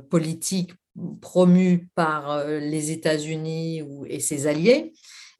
politique 0.09 0.73
promue 1.21 1.89
par 1.95 2.45
les 2.45 2.91
États-Unis 2.91 3.83
et 4.07 4.19
ses 4.19 4.47
alliés, 4.47 4.93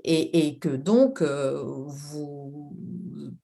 et, 0.04 0.58
que 0.60 0.70
donc 0.70 1.22
vous 1.22 2.76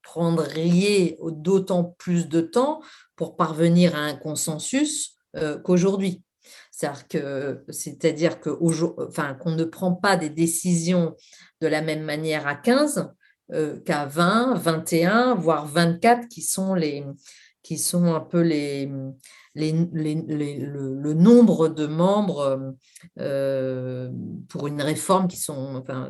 prendriez 0.02 1.18
d'autant 1.22 1.96
plus 1.98 2.28
de 2.28 2.42
temps 2.42 2.82
pour 3.16 3.36
parvenir 3.36 3.96
à 3.96 4.00
un 4.00 4.16
consensus 4.16 5.16
qu'aujourd'hui. 5.64 6.24
C'est-à-dire 6.72 8.40
qu'on 8.40 8.72
ne 8.72 9.64
prend 9.64 9.94
pas 9.94 10.18
des 10.18 10.30
décisions 10.30 11.16
de 11.62 11.68
la 11.68 11.82
même 11.82 12.04
manière 12.04 12.48
à 12.48 12.56
15 12.56 13.10
euh, 13.54 13.80
qu'à 13.80 14.06
20, 14.06 14.56
21, 14.56 15.36
voire 15.36 15.66
24, 15.66 16.28
qui 16.28 16.42
sont, 16.42 16.74
les, 16.74 17.06
qui 17.64 17.78
sont 17.78 18.14
un 18.14 18.20
peu 18.20 18.42
les, 18.42 18.92
le, 19.58 21.14
nombre 21.14 21.68
de 21.70 21.88
membres 21.88 22.76
euh, 23.20 24.10
pour 24.50 24.68
une 24.68 24.82
réforme 24.82 25.28
qui 25.28 25.38
sont, 25.38 25.76
enfin, 25.76 26.10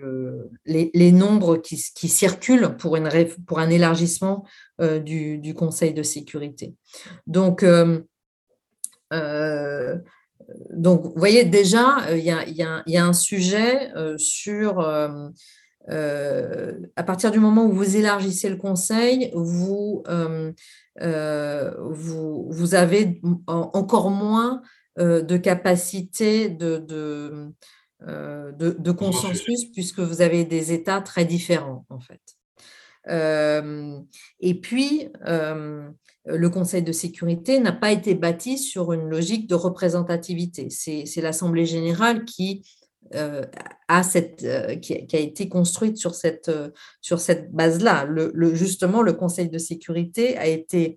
euh, 0.00 0.50
les, 0.64 1.12
nombres 1.12 1.56
qui, 1.56 1.76
circulent 1.76 2.76
pour, 2.76 2.96
une, 2.96 3.08
pour 3.46 3.58
un 3.58 3.70
élargissement 3.70 4.44
euh, 4.80 4.98
du, 4.98 5.54
Conseil 5.54 5.94
de 5.94 6.02
sécurité. 6.02 6.74
Donc, 7.26 7.62
euh, 7.62 8.00
euh, 9.12 9.96
donc, 10.70 11.04
vous 11.04 11.14
voyez, 11.16 11.44
déjà, 11.44 12.06
il 12.10 12.24
y 12.24 12.30
a, 12.30 12.44
y 12.86 12.96
a, 12.96 13.04
un 13.06 13.12
sujet 13.12 13.90
sur... 14.16 14.84
à 15.88 17.02
partir 17.04 17.30
du 17.30 17.40
moment 17.40 17.66
où 17.66 17.72
vous 17.72 17.96
élargissez 17.96 18.48
le 18.48 18.56
Conseil, 18.56 19.30
vous, 19.34 20.02
vous, 21.00 22.48
vous, 22.50 22.74
avez 22.74 23.20
encore 23.46 24.10
moins 24.10 24.62
de 24.98 25.36
capacité 25.36 26.48
de 26.48 27.52
euh, 28.08 28.52
de, 28.52 28.90
consensus 28.92 29.64
puisque 29.72 30.00
vous 30.00 30.20
avez 30.20 30.44
des 30.44 30.72
États 30.72 31.00
très 31.00 31.24
différents 31.24 31.86
en 31.88 32.00
fait. 32.00 32.20
Euh, 33.08 33.98
et 34.40 34.60
puis, 34.60 35.08
euh, 35.26 35.88
le 36.26 36.50
Conseil 36.50 36.82
de 36.82 36.92
sécurité 36.92 37.60
n'a 37.60 37.72
pas 37.72 37.92
été 37.92 38.14
bâti 38.14 38.58
sur 38.58 38.92
une 38.92 39.08
logique 39.08 39.46
de 39.46 39.54
représentativité. 39.54 40.68
C'est 40.70 41.20
l'Assemblée 41.22 41.64
générale 41.64 42.24
qui, 42.24 42.66
a, 43.12 44.02
cette, 44.02 44.44
qui, 44.80 44.94
a, 44.94 45.18
été 45.18 45.48
construite 45.48 45.96
sur 45.96 46.14
cette, 46.14 46.50
sur 47.00 47.20
cette 47.20 47.52
base-là. 47.52 48.04
Le, 48.04 48.54
justement, 48.54 49.02
le 49.02 49.12
Conseil 49.12 49.48
de 49.48 49.58
sécurité 49.58 50.36
a 50.36 50.46
été 50.46 50.96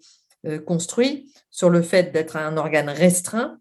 construit 0.66 1.32
sur 1.52 1.70
le 1.70 1.82
fait 1.82 2.12
d'être 2.12 2.38
un 2.38 2.58
organe 2.58 2.90
restreint 2.90 3.58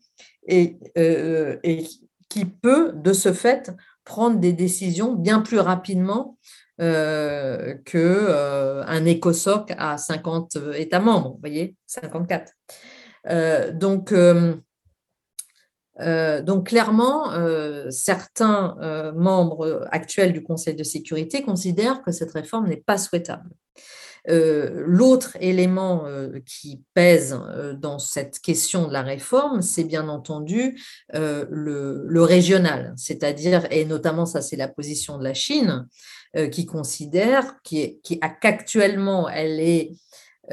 et, 0.46 0.78
et 0.96 1.84
qui 2.28 2.44
peut, 2.44 2.92
de 2.94 3.12
ce 3.12 3.32
fait, 3.32 3.72
prendre 4.04 4.38
des 4.38 4.52
décisions 4.52 5.14
bien 5.14 5.40
plus 5.40 5.58
rapidement 5.58 6.38
euh, 6.80 7.74
qu'un 7.84 7.98
euh, 7.98 9.14
ECOSOC 9.14 9.72
à 9.78 9.96
50 9.96 10.58
États 10.76 11.00
membres, 11.00 11.32
vous 11.32 11.40
voyez, 11.40 11.74
54. 11.86 12.52
donc, 13.72 14.14
donc, 15.98 16.68
clairement, 16.68 17.30
certains 17.90 19.12
membres 19.14 19.86
actuels 19.90 20.32
du 20.32 20.42
Conseil 20.42 20.74
de 20.74 20.84
sécurité 20.84 21.42
considèrent 21.42 22.02
que 22.02 22.12
cette 22.12 22.32
réforme 22.32 22.68
n'est 22.68 22.76
pas 22.76 22.98
souhaitable. 22.98 23.48
Euh, 24.28 24.82
l'autre 24.86 25.36
élément 25.40 26.06
euh, 26.06 26.40
qui 26.44 26.82
pèse 26.94 27.38
euh, 27.48 27.74
dans 27.74 27.98
cette 27.98 28.40
question 28.40 28.88
de 28.88 28.92
la 28.92 29.02
réforme, 29.02 29.62
c'est 29.62 29.84
bien 29.84 30.08
entendu 30.08 30.80
le, 31.12 32.22
régional, 32.22 32.92
c'est-à-dire, 32.96 33.66
et 33.70 33.84
notamment 33.84 34.26
ça 34.26 34.42
c'est 34.42 34.56
la 34.56 34.68
position 34.68 35.18
de 35.18 35.24
la 35.24 35.34
Chine, 35.34 35.86
qui 36.50 36.66
considère 36.66 37.54
qu'actuellement 37.62 39.28
elle 39.28 39.60
est 39.60 39.92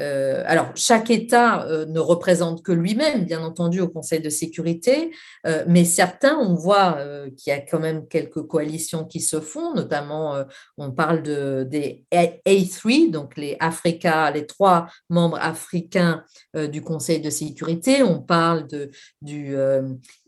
euh, 0.00 0.42
alors, 0.46 0.72
chaque 0.74 1.10
État 1.10 1.66
euh, 1.66 1.86
ne 1.86 2.00
représente 2.00 2.62
que 2.62 2.72
lui-même, 2.72 3.24
bien 3.24 3.42
entendu, 3.42 3.80
au 3.80 3.88
Conseil 3.88 4.20
de 4.20 4.28
sécurité, 4.28 5.12
euh, 5.46 5.64
mais 5.68 5.84
certains, 5.84 6.36
on 6.36 6.54
voit 6.54 6.98
qu'il 7.36 7.52
y 7.52 7.56
a 7.56 7.60
quand 7.60 7.80
même 7.80 8.06
quelques 8.08 8.42
coalitions 8.42 9.04
qui 9.04 9.20
se 9.20 9.40
font, 9.40 9.74
notamment, 9.74 10.44
on 10.76 10.90
parle 10.90 11.22
de, 11.22 11.66
des 11.68 12.04
A3, 12.12 13.10
donc 13.10 13.36
les 13.36 13.56
Africa, 13.60 14.30
les 14.30 14.46
trois 14.46 14.88
membres 15.08 15.38
africains 15.40 16.24
du 16.54 16.82
Conseil 16.82 17.20
de 17.20 17.30
sécurité, 17.30 18.02
on 18.02 18.20
parle 18.20 18.66
de, 18.66 18.90
du 19.22 19.56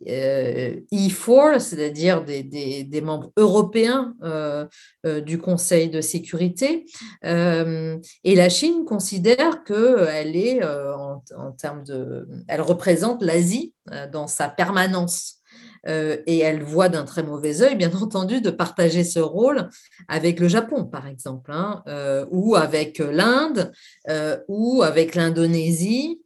E4, 0.07 1.59
c'est-à-dire 1.61 2.25
des, 2.25 2.43
des, 2.43 2.85
des, 2.85 3.01
membres 3.01 3.33
européens 3.37 4.15
du 5.05 5.39
Conseil 5.39 5.89
de 5.89 6.01
sécurité, 6.01 6.87
et 7.23 8.35
la 8.35 8.49
Chine 8.49 8.85
considère 8.85 9.56
qu'elle 9.57 10.37
est 10.37 10.63
euh, 10.63 10.95
en, 10.95 11.53
termes 11.53 11.85
de, 11.85 12.29
elle 12.49 12.61
représente 12.61 13.23
l'Asie 13.23 13.75
euh, 13.93 14.09
dans 14.09 14.27
sa 14.27 14.49
permanence. 14.49 15.35
Euh, 15.89 16.17
et 16.27 16.39
elle 16.41 16.65
voit 16.65 16.89
d'un 16.89 17.05
très 17.05 17.23
mauvais 17.23 17.63
œil, 17.63 17.77
bien 17.77 17.93
entendu, 18.03 18.41
de 18.41 18.51
partager 18.51 19.05
ce 19.05 19.21
rôle 19.21 19.69
avec 20.09 20.41
le 20.41 20.49
Japon, 20.49 20.85
par 20.85 21.07
exemple, 21.07 21.53
hein, 21.53 21.83
ou 22.31 22.57
avec 22.57 22.99
l'Inde, 22.99 23.73
ou 24.49 24.83
avec 24.83 25.15
l'Indonésie, 25.15 26.21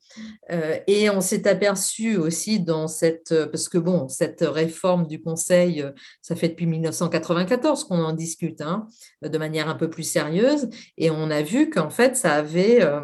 et 0.86 1.10
on 1.10 1.20
s'est 1.20 1.46
aperçu 1.46 2.16
aussi 2.16 2.60
dans 2.60 2.88
cette, 2.88 3.34
parce 3.46 3.68
que 3.68 3.78
bon, 3.78 4.08
cette 4.08 4.42
réforme 4.42 5.06
du 5.06 5.20
Conseil, 5.20 5.84
ça 6.22 6.34
fait 6.36 6.48
depuis 6.48 6.66
1994 6.66 7.84
qu'on 7.84 8.02
en 8.02 8.12
discute 8.12 8.60
hein, 8.60 8.86
de 9.22 9.38
manière 9.38 9.68
un 9.68 9.74
peu 9.74 9.88
plus 9.88 10.02
sérieuse, 10.02 10.68
et 10.96 11.10
on 11.10 11.30
a 11.30 11.42
vu 11.42 11.70
qu'en 11.70 11.90
fait, 11.90 12.16
ça 12.16 12.34
avait 12.34 12.82
euh, 12.82 13.00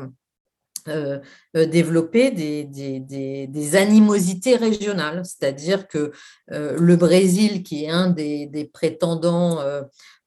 euh, 0.88 1.18
développer 1.64 2.30
des, 2.30 3.76
animosités 3.76 4.56
régionales, 4.56 5.22
c'est-à-dire 5.24 5.88
que 5.88 6.12
euh, 6.52 6.76
le 6.78 6.96
Brésil, 6.96 7.62
qui 7.62 7.84
est 7.84 7.90
un 7.90 8.10
des, 8.10 8.70
prétendants 8.72 9.60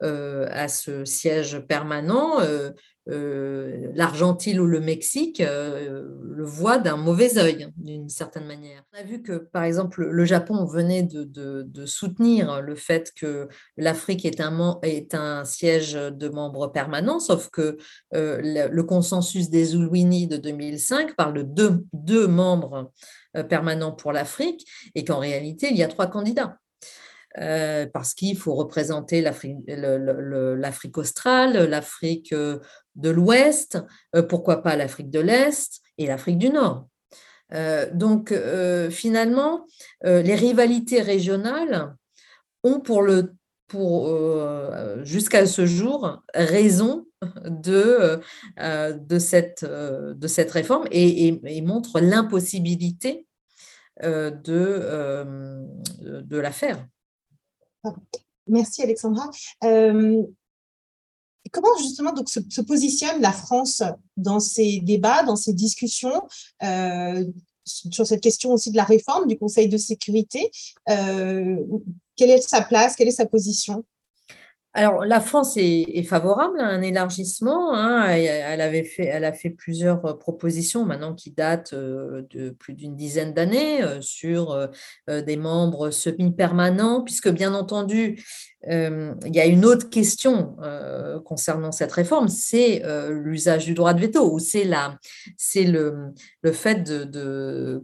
à 0.02 0.68
ce 0.68 1.06
siège 1.06 1.60
permanent, 1.68 2.40
euh, 3.10 3.92
l'Argentine 3.96 4.60
ou 4.60 4.68
le 4.68 4.80
Mexique 4.80 5.42
euh, 5.42 6.04
le 6.30 6.44
voient 6.44 6.78
d'un 6.78 6.98
mauvais 6.98 7.40
œil, 7.40 7.68
d'une 7.78 8.08
certaine 8.08 8.46
manière. 8.46 8.84
On 8.94 9.00
a 9.00 9.04
vu 9.04 9.24
que, 9.24 9.34
par 9.34 9.64
exemple, 9.64 10.06
le 10.06 10.26
Japon 10.26 10.66
venait 10.66 11.04
de, 11.04 11.66
soutenir 11.86 12.62
le 12.62 12.76
fait 12.76 13.12
que 13.16 13.48
l'Afrique 13.78 14.26
est 14.26 14.42
un, 14.42 15.46
siège 15.46 15.94
de 15.94 16.30
membres 16.30 16.68
permanents, 16.68 17.20
sauf 17.20 17.50
que 17.50 17.78
euh, 18.14 18.70
le, 18.72 18.84
consensus 18.84 19.50
des 19.50 19.76
Ulwini 19.76 20.28
de 20.28 20.38
2005 20.38 21.16
parle 21.20 21.54
de 21.54 21.84
deux, 21.94 22.28
membres 22.28 22.92
permanents 23.50 23.92
pour 23.92 24.12
l'Afrique 24.12 24.66
et 24.96 25.04
qu'en 25.04 25.20
réalité, 25.20 25.68
il 25.70 25.78
y 25.78 25.84
a 25.84 25.88
trois 25.88 26.08
candidats. 26.08 26.58
parce 27.94 28.14
qu'il 28.16 28.38
faut 28.38 28.56
représenter 28.56 29.22
l'Afrique 29.22 30.98
australe, 30.98 31.70
l'Afrique 31.70 32.34
de 33.00 33.10
l'Ouest, 33.10 33.80
euh, 34.16 34.24
pourquoi 34.24 34.62
pas 34.62 34.76
l'Afrique 34.76 35.10
de 35.10 35.20
l'Est 35.20 35.82
et 35.98 36.08
l'Afrique 36.08 36.38
du 36.38 36.50
Nord. 36.50 36.88
Euh, 37.54 37.88
donc 37.94 38.32
euh, 38.32 38.90
finalement, 38.90 39.66
les 40.04 40.36
rivalités 40.36 41.02
régionales 41.02 41.96
ont 42.64 42.80
pour 42.80 43.02
le 43.02 43.34
pour 43.68 44.12
jusqu'à 45.04 45.46
ce 45.46 45.68
jour 45.68 46.24
raison 46.34 47.06
de, 47.46 48.22
de, 48.58 49.20
cette, 49.20 49.66
de 49.66 50.28
cette 50.28 50.52
réforme 50.52 50.88
et, 50.92 51.62
montrent 51.62 52.00
l'impossibilité 52.00 53.28
de, 54.02 55.66
de 56.02 56.38
la 56.38 56.52
faire. 56.52 56.86
Merci 58.48 58.82
Alexandra. 58.82 59.30
Comment 61.52 61.78
justement 61.78 62.14
donc, 62.14 62.30
se, 62.30 62.62
positionne 62.62 63.22
la 63.22 63.32
France 63.32 63.82
dans 64.18 64.40
ces 64.40 64.82
débats, 64.82 65.24
dans 65.24 65.36
ces 65.36 65.54
discussions 65.54 66.28
euh, 66.64 67.26
sur 67.64 68.06
cette 68.06 68.22
question 68.22 68.52
aussi 68.52 68.72
de 68.72 68.76
la 68.76 68.84
réforme 68.84 69.28
du 69.28 69.38
Conseil 69.38 69.68
de 69.68 69.78
sécurité? 69.78 70.52
Euh, 70.90 71.58
Quelle 72.16 72.32
est 72.32 72.42
sa 72.42 72.62
place? 72.62 72.96
Quelle 72.96 73.08
est 73.08 73.12
sa 73.12 73.26
position? 73.26 73.84
Alors, 74.74 75.04
la 75.04 75.20
France 75.20 75.58
est, 75.58 76.04
favorable 76.04 76.60
à 76.60 76.68
un 76.68 76.84
élargissement. 76.84 77.74
Hein. 77.74 78.08
Elle, 78.08 78.62
avait 78.62 78.84
fait, 78.84 79.06
elle 79.06 79.26
a 79.26 79.34
fait 79.34 79.50
plusieurs 79.50 80.06
euh, 80.06 80.14
propositions 80.14 80.86
maintenant 80.86 81.16
qui 81.16 81.32
datent 81.32 81.74
euh, 81.74 82.22
de 82.30 82.52
plus 82.52 82.76
d'une 82.76 82.96
dizaine 82.96 83.34
d'années 83.34 83.84
euh, 83.84 84.00
sur 84.00 84.70
des 85.08 85.38
membres 85.38 85.90
semi-permanents, 85.90 87.04
puisque 87.04 87.30
bien 87.30 87.54
entendu, 87.56 88.24
il 88.68 89.32
y 89.34 89.40
a 89.40 89.46
une 89.46 89.66
autre 89.66 89.90
question 89.90 90.58
concernant 91.26 91.72
cette 91.72 91.92
réforme, 91.92 92.28
c'est 92.28 92.84
l'usage 93.10 93.66
du 93.66 93.74
droit 93.74 93.94
de 93.94 94.02
veto, 94.02 94.32
ou 94.32 94.40
c'est 94.40 94.66
le, 94.66 96.14
le 96.42 96.52
fait 96.52 96.84
de 96.84 97.84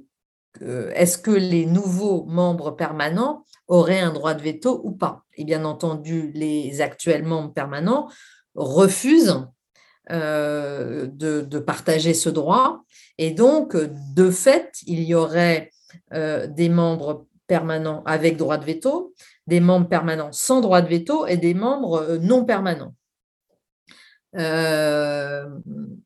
est-ce 0.61 1.17
que 1.17 1.31
les 1.31 1.65
nouveaux 1.65 2.25
membres 2.25 2.71
permanents 2.71 3.43
auraient 3.67 3.99
un 3.99 4.13
droit 4.13 4.33
de 4.33 4.41
veto 4.41 4.81
ou 4.83 4.91
pas? 4.91 5.23
Et 5.35 5.43
bien 5.43 5.65
entendu, 5.65 6.31
les 6.33 6.81
actuels 6.81 7.23
membres 7.23 7.53
permanents 7.53 8.09
refusent 8.55 9.47
euh, 10.11 11.07
de, 11.07 11.59
partager 11.59 12.13
ce 12.13 12.29
droit. 12.29 12.83
Et 13.17 13.31
donc, 13.31 13.75
de 13.75 14.29
fait, 14.29 14.73
il 14.85 15.01
y 15.01 15.15
aurait 15.15 15.71
euh, 16.13 16.45
des 16.45 16.69
membres 16.69 17.25
permanents 17.47 18.03
avec 18.05 18.37
droit 18.37 18.57
de 18.57 18.65
veto, 18.65 19.15
des 19.47 19.59
membres 19.59 19.87
permanents 19.87 20.31
sans 20.31 20.61
droit 20.61 20.81
de 20.81 20.89
veto 20.89 21.25
et 21.25 21.37
des 21.37 21.55
membres 21.55 22.03
euh, 22.03 22.17
non 22.19 22.45
permanents. 22.45 22.93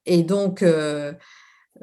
et 0.06 0.24
donc, 0.24 0.64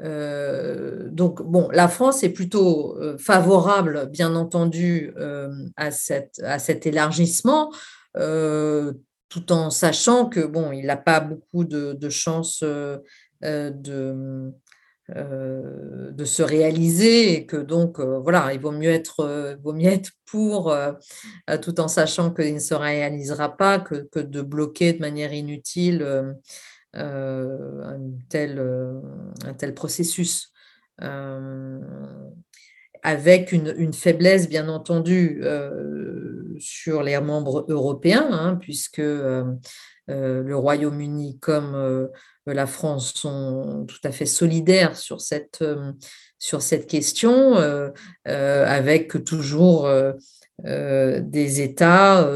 euh, 0.01 1.09
donc, 1.09 1.41
bon, 1.41 1.69
la 1.71 1.87
France 1.87 2.23
est 2.23 2.29
plutôt 2.29 2.97
euh, 2.97 3.17
favorable, 3.17 4.07
bien 4.11 4.35
entendu, 4.35 5.13
euh, 5.17 5.49
à, 5.75 5.91
cette, 5.91 6.39
à 6.43 6.59
cet 6.59 6.85
élargissement, 6.85 7.71
tout 9.29 9.51
en 9.51 9.69
sachant 9.69 10.27
que, 10.27 10.39
bon, 10.39 10.71
il 10.71 10.85
n'a 10.85 10.97
pas 10.97 11.19
beaucoup 11.19 11.65
de, 11.65 12.09
chances 12.09 12.63
de, 12.63 13.03
de 15.11 16.25
se 16.25 16.41
réaliser 16.41 17.33
et 17.33 17.45
que 17.45 17.57
donc, 17.57 17.99
voilà, 17.99 18.53
il 18.53 18.59
vaut 18.59 18.71
mieux 18.71 18.89
être, 18.89 19.57
vaut 19.63 19.73
mieux 19.73 19.89
être 19.89 20.11
pour, 20.25 20.75
tout 21.61 21.79
en 21.79 21.87
sachant 21.87 22.31
qu'il 22.31 22.55
ne 22.55 22.59
se 22.59 22.73
réalisera 22.73 23.55
pas, 23.55 23.79
que, 23.79 24.07
que, 24.11 24.19
de 24.19 24.41
bloquer 24.41 24.93
de 24.93 24.99
manière 24.99 25.33
inutile 25.33 26.35
euh, 26.95 27.83
un, 27.83 27.99
tel, 28.29 28.57
euh, 28.59 28.99
un 29.45 29.53
tel 29.53 29.73
processus. 29.73 30.51
Euh, 31.01 31.79
avec 33.03 33.51
une, 33.51 33.93
faiblesse, 33.93 34.49
bien 34.49 34.67
entendu, 34.67 35.41
sur 36.59 37.03
les 37.03 37.17
membres 37.21 37.65
européens, 37.69 38.27
hein, 38.31 38.55
puisque 38.59 38.97
le 38.97 39.55
Royaume-Uni 40.07 41.39
comme 41.39 42.09
la 42.47 42.65
France 42.65 43.13
sont 43.13 43.85
tout 43.87 43.99
à 44.03 44.11
fait 44.11 44.25
solidaires 44.25 44.97
sur 44.97 45.21
cette, 45.21 45.63
sur 46.37 46.61
cette 46.61 46.87
question, 46.87 47.55
avec 48.25 49.23
toujours 49.23 49.87
des 50.59 51.61
États, 51.61 52.29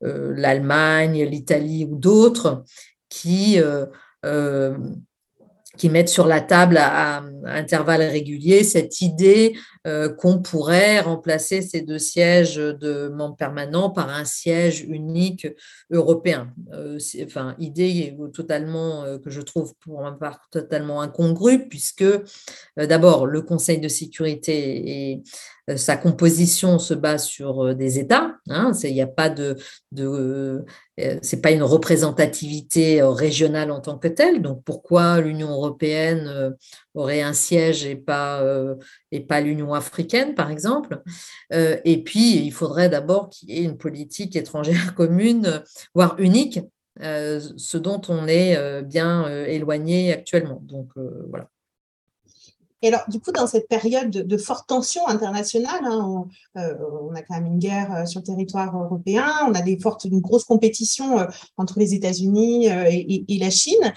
l'Allemagne, 0.00 1.22
l'Italie 1.22 1.84
ou 1.84 1.94
d'autres, 1.94 2.64
qui, 3.08 3.60
euh, 3.60 3.86
euh, 4.24 4.76
qui 5.76 5.90
mettent 5.90 6.08
sur 6.08 6.26
la 6.26 6.40
table 6.40 6.76
à, 6.76 7.22
intervalles 7.44 8.02
réguliers 8.02 8.64
cette 8.64 9.00
idée 9.00 9.54
euh, 9.86 10.08
qu'on 10.08 10.40
pourrait 10.40 11.00
remplacer 11.00 11.62
ces 11.62 11.82
deux 11.82 12.00
sièges 12.00 12.56
de 12.56 13.08
membres 13.08 13.36
permanents 13.36 13.90
par 13.90 14.10
un 14.10 14.24
siège 14.24 14.80
unique 14.80 15.46
européen. 15.90 16.52
Enfin, 17.22 17.54
idée 17.60 18.16
totalement 18.34 19.04
que 19.22 19.30
je 19.30 19.40
trouve 19.40 19.74
pour 19.76 20.02
ma 20.02 20.12
part 20.12 20.48
totalement 20.50 21.00
incongrue, 21.00 21.68
puisque 21.68 22.04
d'abord 22.76 23.26
le 23.26 23.42
Conseil 23.42 23.78
de 23.78 23.88
sécurité 23.88 25.10
et 25.10 25.22
sa 25.76 25.96
composition 25.96 26.78
se 26.78 26.94
base 26.94 27.24
sur 27.24 27.74
des 27.74 27.98
États. 27.98 28.36
Hein, 28.48 28.72
il 28.84 28.94
n'y 28.94 29.02
a 29.02 29.06
pas 29.06 29.28
de, 29.28 29.56
de 29.92 30.64
c'est 31.22 31.40
pas 31.40 31.52
une 31.52 31.62
représentativité 31.62 33.02
régionale 33.02 33.70
en 33.70 33.80
tant 33.80 33.98
que 33.98 34.08
telle. 34.08 34.42
Donc 34.42 34.64
pourquoi 34.64 35.20
l'Union 35.20 35.50
européenne 35.50 36.56
aurait 36.94 37.22
un 37.22 37.32
siège 37.32 37.84
et 37.84 37.96
pas 37.96 38.42
et 39.12 39.20
pas 39.20 39.40
l'Union 39.40 39.74
africaine, 39.74 40.34
par 40.34 40.50
exemple? 40.50 41.02
Euh, 41.52 41.76
et 41.84 42.02
puis, 42.02 42.44
il 42.44 42.52
faudrait 42.52 42.88
d'abord 42.88 43.30
qu'il 43.30 43.50
y 43.50 43.58
ait 43.58 43.64
une 43.64 43.78
politique 43.78 44.36
étrangère 44.36 44.94
commune, 44.94 45.62
voire 45.94 46.16
unique, 46.18 46.60
euh, 47.02 47.40
ce 47.56 47.78
dont 47.78 48.00
on 48.08 48.26
est 48.26 48.56
euh, 48.56 48.82
bien 48.82 49.28
éloigné 49.46 50.12
actuellement. 50.12 50.60
Donc, 50.62 50.90
voilà. 51.28 51.48
Et 52.82 52.88
alors, 52.88 53.02
du 53.08 53.20
coup, 53.20 53.32
dans 53.32 53.46
cette 53.46 53.68
période 53.68 54.10
de, 54.10 54.36
forte 54.36 54.68
tension 54.68 55.06
internationale, 55.08 55.80
hein, 55.84 56.26
on, 56.54 57.14
a 57.14 57.22
quand 57.22 57.34
même 57.34 57.46
une 57.46 57.58
guerre 57.58 58.06
sur 58.06 58.20
le 58.20 58.26
territoire 58.26 58.76
européen, 58.76 59.28
on 59.48 59.54
a 59.54 59.62
une 59.66 60.20
grosse 60.20 60.44
compétition 60.44 61.26
entre 61.56 61.78
les 61.78 61.94
États-Unis 61.94 62.66
et, 62.66 63.38
la 63.40 63.50
Chine. 63.50 63.92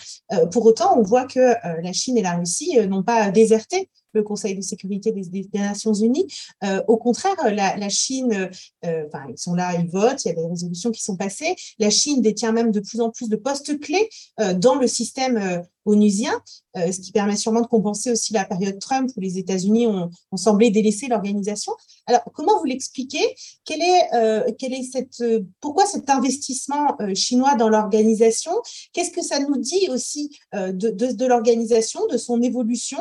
pour 0.51 0.65
autant, 0.65 0.97
on 0.97 1.03
voit 1.03 1.25
que 1.25 1.53
la 1.81 1.93
Chine 1.93 2.17
et 2.17 2.23
la 2.23 2.37
Russie 2.37 2.79
n'ont 2.87 3.03
pas 3.03 3.29
déserté 3.29 3.89
le 4.13 4.23
Conseil 4.23 4.55
de 4.55 4.61
sécurité 4.61 5.11
des, 5.11 5.49
Nations 5.53 5.93
Unies. 5.93 6.27
Euh, 6.63 6.81
au 6.87 6.97
contraire, 6.97 7.35
la, 7.45 7.89
Chine, 7.89 8.49
euh, 8.85 9.03
enfin, 9.07 9.25
ils 9.29 9.37
sont 9.37 9.53
là, 9.53 9.73
ils 9.79 9.87
votent, 9.87 10.23
il 10.25 10.29
y 10.29 10.31
a 10.31 10.35
des 10.35 10.45
résolutions 10.47 10.91
qui 10.91 11.01
sont 11.01 11.17
passées. 11.17 11.55
La 11.79 11.89
Chine 11.89 12.21
détient 12.21 12.51
même 12.51 12.71
de 12.71 12.79
plus 12.79 13.01
en 13.01 13.09
plus 13.09 13.29
de 13.29 13.35
postes 13.35 13.79
clés 13.79 14.09
euh, 14.39 14.53
dans 14.53 14.75
le 14.75 14.87
système 14.87 15.63
onusien, 15.85 16.31
ce 16.75 16.99
qui 16.99 17.11
permet 17.11 17.35
sûrement 17.35 17.61
de 17.61 17.67
compenser 17.67 18.11
aussi 18.11 18.33
la 18.33 18.45
période 18.45 18.77
Trump 18.77 19.09
où 19.17 19.19
les 19.19 19.39
États-Unis 19.39 19.87
ont, 19.87 20.11
semblé 20.35 20.69
délaisser 20.69 21.07
l'organisation. 21.07 21.73
Alors, 22.05 22.21
comment 22.35 22.59
vous 22.59 22.65
l'expliquez? 22.65 23.35
Est, 23.67 24.53
est 24.61 24.83
cette, 24.83 25.23
Pourquoi 25.59 25.87
cet 25.87 26.07
investissement 26.11 26.95
chinois 27.15 27.55
dans 27.55 27.67
l'organisation? 27.67 28.51
Qu'est-ce 28.93 29.09
que 29.09 29.23
ça 29.23 29.39
nous 29.39 29.57
dit 29.57 29.87
aussi 29.89 30.37
de 30.53 31.25
l'organisation, 31.25 32.05
de 32.11 32.17
son 32.17 32.43
évolution 32.43 32.99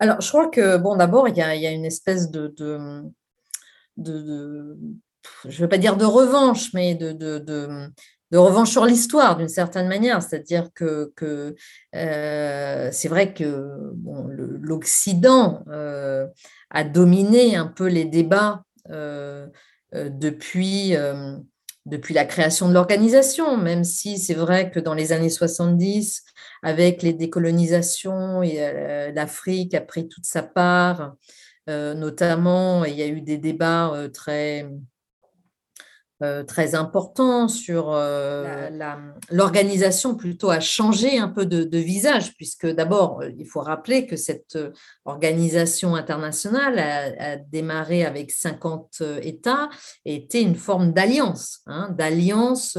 alors, 0.00 0.20
je 0.20 0.28
crois 0.28 0.48
que, 0.48 0.76
bon, 0.76 0.96
d'abord, 0.96 1.28
il 1.28 1.36
y 1.36 1.42
a, 1.42 1.70
une 1.72 1.84
espèce 1.84 2.30
de, 2.30 2.54
je 3.96 5.56
ne 5.56 5.62
veux 5.62 5.68
pas 5.68 5.78
dire 5.78 5.96
de 5.96 6.04
revanche, 6.04 6.72
mais 6.72 6.94
de, 6.94 7.90
revanche 8.32 8.70
sur 8.70 8.84
l'histoire 8.84 9.36
d'une 9.36 9.48
certaine 9.48 9.88
manière, 9.88 10.22
c'est-à-dire 10.22 10.68
que, 10.74 11.12
euh, 11.94 12.88
c'est 12.92 13.08
vrai 13.08 13.34
que 13.34 13.92
l'Occident 14.60 15.64
euh, 15.68 16.26
a 16.70 16.84
dominé 16.84 17.56
un 17.56 17.66
peu 17.66 17.86
les 17.88 18.04
débats 18.04 18.62
euh, 18.90 19.48
depuis, 19.92 20.94
depuis 21.88 22.14
la 22.14 22.24
création 22.24 22.68
de 22.68 22.74
l'organisation, 22.74 23.56
même 23.56 23.84
si 23.84 24.18
c'est 24.18 24.34
vrai 24.34 24.70
que 24.70 24.78
dans 24.78 24.94
les 24.94 25.12
années 25.12 25.30
70, 25.30 26.22
avec 26.62 27.02
les 27.02 27.12
décolonisations, 27.12 28.42
euh, 28.42 29.12
l'Afrique 29.12 29.74
a 29.74 29.80
pris 29.80 30.08
toute 30.08 30.26
sa 30.26 30.42
part, 30.42 31.14
euh, 31.68 31.94
notamment, 31.94 32.84
il 32.84 32.94
y 32.94 33.02
a 33.02 33.06
eu 33.06 33.20
des 33.20 33.38
débats 33.38 33.92
euh, 36.22 36.42
très, 36.42 36.74
importants 36.74 37.48
sur 37.48 37.90
l'organisation 39.30 40.16
plutôt 40.16 40.50
a 40.50 40.60
changé 40.60 41.18
un 41.18 41.28
peu 41.28 41.46
de, 41.46 41.78
visage, 41.78 42.34
puisque 42.34 42.66
d'abord, 42.66 43.22
il 43.38 43.46
faut 43.46 43.60
rappeler 43.60 44.06
que 44.06 44.16
cette 44.16 44.58
organisation 45.04 45.94
internationale 45.94 46.78
a, 46.78 47.36
démarré 47.36 48.04
avec 48.04 48.30
50 48.30 49.02
États 49.22 49.70
et 50.04 50.16
était 50.16 50.42
une 50.42 50.56
forme 50.56 50.92
d'alliance, 50.92 51.60
hein, 51.66 51.94
d'alliance 51.96 52.76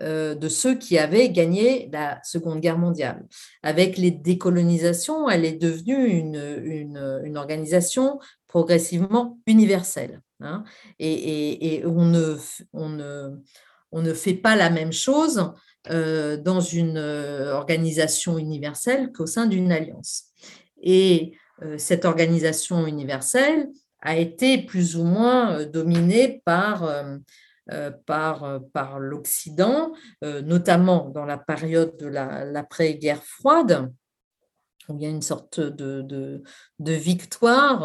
euh, 0.00 0.34
de 0.34 0.48
ceux 0.48 0.74
qui 0.74 0.98
avaient 0.98 1.30
gagné 1.30 1.88
la 1.92 2.18
Seconde 2.24 2.58
Guerre 2.58 2.78
mondiale. 2.78 3.24
Avec 3.62 3.96
les 3.96 4.10
décolonisations, 4.10 5.30
elle 5.30 5.44
est 5.44 5.52
devenue 5.52 6.08
une, 6.08 7.36
organisation 7.36 8.18
progressivement 8.48 9.38
universelle. 9.46 10.20
Hein. 10.44 10.64
et, 10.98 11.82
on, 11.84 12.04
ne, 14.02 14.14
fait 14.14 14.34
pas 14.34 14.56
la 14.56 14.70
même 14.70 14.92
chose 14.92 15.52
euh, 15.90 16.36
dans 16.36 16.60
une 16.60 16.98
euh, 16.98 17.54
organisation 17.54 18.38
universelle 18.38 19.12
qu'au 19.12 19.26
sein 19.26 19.46
d'une 19.46 19.72
alliance. 19.72 20.24
Et 20.82 21.32
cette 21.78 22.04
organisation 22.04 22.86
universelle 22.86 23.68
a 24.00 24.16
été 24.16 24.58
plus 24.58 24.96
ou 24.96 25.04
moins 25.04 25.64
dominée 25.64 26.42
par 26.44 26.84
euh, 27.72 27.90
euh, 28.42 28.98
l'Occident, 28.98 29.92
euh, 30.22 30.42
notamment 30.42 31.08
dans 31.08 31.24
la 31.24 31.38
période 31.38 31.96
de 31.96 32.06
l'après-guerre 32.06 33.24
froide, 33.24 33.90
il 34.88 35.00
y 35.00 35.06
a 35.06 35.08
une 35.08 35.22
sorte 35.22 35.60
de, 35.60 36.42
victoire 36.80 37.80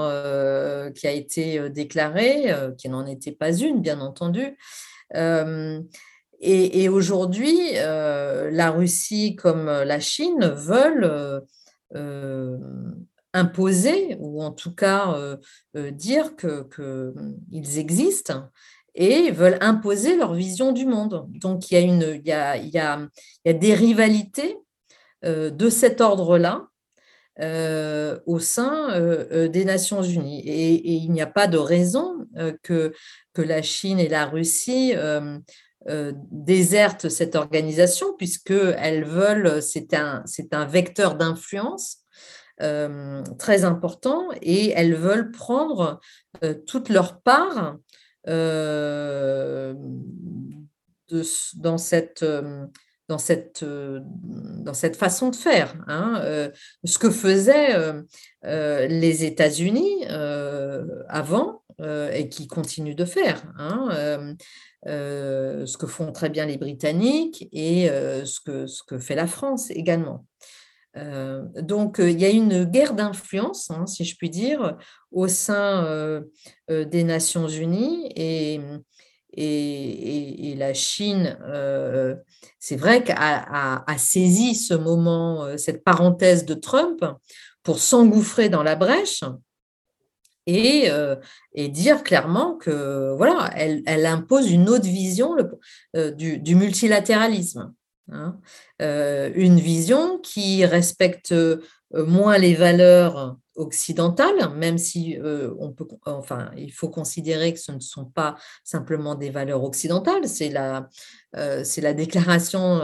qui 0.93 1.07
a 1.07 1.11
été 1.11 1.69
déclarée, 1.69 2.53
qui 2.77 2.89
n'en 2.89 3.05
était 3.05 3.31
pas 3.31 3.53
une, 3.53 3.81
bien 3.81 3.99
entendu. 4.01 4.57
et, 6.41 6.89
aujourd'hui, 6.89 7.73
la 7.73 8.71
Russie 8.71 9.35
comme 9.35 9.65
la 9.65 9.99
Chine 9.99 10.45
veulent 10.55 11.43
imposer, 13.33 14.17
ou 14.19 14.41
en 14.43 14.51
tout 14.51 14.73
cas 14.73 15.37
dire 15.75 16.35
qu'ils 16.35 17.79
existent 17.79 18.49
et 18.95 19.31
veulent 19.31 19.57
imposer 19.61 20.17
leur 20.17 20.33
vision 20.33 20.71
du 20.71 20.85
monde. 20.85 21.25
Donc, 21.29 21.71
il 21.71 21.73
y 21.73 21.77
a, 21.77 21.81
une, 21.81 22.21
il 22.21 22.69
y 22.69 22.77
a, 22.77 23.07
des 23.45 23.73
rivalités 23.73 24.57
euh, 25.25 25.49
de 25.49 25.69
cet 25.69 26.01
ordre-là 26.01 26.67
euh, 27.41 28.19
au 28.25 28.39
sein 28.39 28.91
euh, 28.91 29.47
des 29.47 29.65
Nations 29.65 30.01
Unies. 30.01 30.41
Et, 30.45 30.95
il 30.95 31.11
n'y 31.11 31.21
a 31.21 31.27
pas 31.27 31.47
de 31.47 31.57
raison 31.57 32.27
que, 32.63 32.93
que 33.33 33.41
la 33.41 33.61
Chine 33.61 33.99
et 33.99 34.09
la 34.09 34.25
Russie 34.25 34.93
désertent 36.31 37.09
cette 37.09 37.35
organisation, 37.35 38.13
puisqu'elles 38.17 39.05
veulent, 39.05 39.61
c'est 39.61 39.93
un, 39.93 40.23
un 40.51 40.65
vecteur 40.65 41.15
d'influence. 41.15 41.99
très 43.37 43.63
important 43.63 44.29
et 44.41 44.71
elles 44.71 44.95
veulent 44.95 45.31
prendre 45.31 45.99
toute 46.67 46.89
leur 46.89 47.21
part 47.21 47.77
euh, 48.27 49.73
dans, 51.55 51.77
cette, 51.77 52.23
euh, 52.23 52.67
dans, 53.09 53.17
cette, 53.17 53.63
euh, 53.63 53.99
dans 54.03 54.73
cette 54.73 54.95
façon 54.95 55.29
de 55.29 55.35
faire. 55.35 55.75
Hein. 55.87 56.49
ce 56.85 56.97
que 56.97 57.09
faisaient 57.09 57.75
les 58.43 59.25
États-Unis 59.25 60.05
avant 61.09 61.63
et 62.13 62.29
qui 62.29 62.47
continuent 62.47 62.95
de 62.95 63.05
faire. 63.05 63.43
Hein, 63.57 64.35
ce 64.85 65.77
que 65.77 65.87
font 65.87 66.11
très 66.11 66.29
bien 66.29 66.45
les 66.45 66.57
Britanniques 66.57 67.49
et 67.51 67.87
ce, 67.89 68.39
que, 68.39 68.67
ce 68.67 68.83
que 68.83 68.97
fait 68.97 69.15
la 69.15 69.27
France 69.27 69.69
également. 69.71 70.25
Euh, 70.97 71.43
donc, 71.61 71.99
euh, 71.99 72.09
il 72.09 72.19
y 72.19 72.25
a 72.25 72.29
une 72.29 72.63
guerre 72.65 72.93
d'influence, 72.93 73.69
hein, 73.71 73.85
si 73.85 74.05
je 74.05 74.15
puis 74.17 74.29
dire, 74.29 74.77
au 75.11 75.27
sein 75.27 75.85
euh, 75.85 76.21
des 76.69 77.03
Nations 77.03 77.47
Unies 77.47 78.11
et, 78.15 78.59
et, 79.33 80.55
la 80.57 80.73
Chine, 80.73 81.37
c'est 82.59 82.75
vrai 82.75 83.03
qu'a 83.03 83.15
a, 83.15 83.97
saisi 83.97 84.55
ce 84.55 84.73
moment, 84.73 85.57
cette 85.57 85.83
parenthèse 85.83 86.45
de 86.45 86.53
Trump 86.53 87.05
pour 87.63 87.79
s'engouffrer 87.79 88.49
dans 88.49 88.63
la 88.63 88.75
brèche 88.75 89.23
et, 90.47 90.89
et, 91.53 91.69
dire 91.69 92.03
clairement 92.03 92.55
que 92.55 93.13
voilà, 93.15 93.51
elle, 93.55 94.05
impose 94.05 94.51
une 94.51 94.67
autre 94.67 94.87
vision 94.87 95.35
du, 95.93 96.39
du 96.39 96.55
multilatéralisme. 96.55 97.73
Hein. 98.11 98.39
une 98.79 99.59
vision 99.59 100.17
qui 100.17 100.65
respecte 100.65 101.33
moins 101.93 102.37
les 102.37 102.55
valeurs 102.55 103.37
occidentales, 103.59 104.49
même 104.55 104.77
si 104.77 105.17
on 105.59 105.71
peut, 105.71 105.85
enfin, 106.05 106.49
il 106.57 106.71
faut 106.71 106.89
considérer 106.89 107.53
que 107.53 107.59
ce 107.59 107.71
ne 107.71 107.79
sont 107.79 108.05
pas 108.05 108.35
simplement 108.63 109.15
des 109.15 109.29
valeurs 109.29 109.63
occidentales, 109.63 110.27
c'est 110.27 110.49
la, 110.49 110.89
c'est 111.63 111.81
la 111.81 111.93
déclaration 111.93 112.81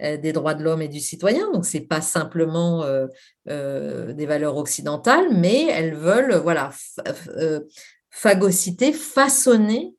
des 0.00 0.32
droits 0.32 0.54
de 0.54 0.64
l'homme 0.64 0.82
et 0.82 0.88
du 0.88 1.00
citoyen, 1.00 1.52
donc 1.52 1.66
c'est 1.66 1.86
pas 1.86 2.00
simplement 2.00 2.84
des 3.46 4.26
valeurs 4.26 4.56
occidentales, 4.56 5.28
mais 5.32 5.66
elles 5.66 5.94
veulent, 5.94 6.36
voilà, 6.36 6.70
phagocyter, 8.10 8.92
façonner 8.92 9.94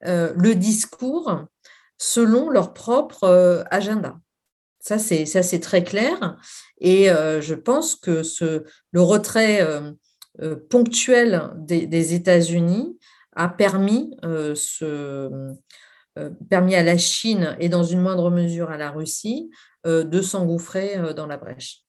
le 0.00 0.54
discours 0.54 1.44
selon 1.98 2.50
leur 2.50 2.72
propre 2.72 3.64
agenda. 3.70 4.16
Ça, 4.82 4.98
c'est 4.98 5.60
très 5.60 5.84
clair. 5.84 6.36
Et 6.78 7.08
euh, 7.08 7.40
je 7.40 7.54
pense 7.54 7.94
que 7.94 8.22
le 8.90 9.00
retrait 9.00 9.62
euh, 9.62 9.92
euh, 10.42 10.56
ponctuel 10.68 11.52
des, 11.56 12.14
États-Unis 12.14 12.98
a 13.36 13.48
permis, 13.48 14.16
ce, 14.22 15.54
permis 16.50 16.74
à 16.74 16.82
la 16.82 16.98
Chine 16.98 17.56
et 17.60 17.68
dans 17.68 17.84
une 17.84 18.00
moindre 18.00 18.28
mesure 18.30 18.70
à 18.70 18.76
la 18.76 18.90
Russie 18.90 19.50
de 19.84 20.20
s'engouffrer 20.20 21.14
dans 21.14 21.26
la 21.26 21.38
brèche. 21.38 21.84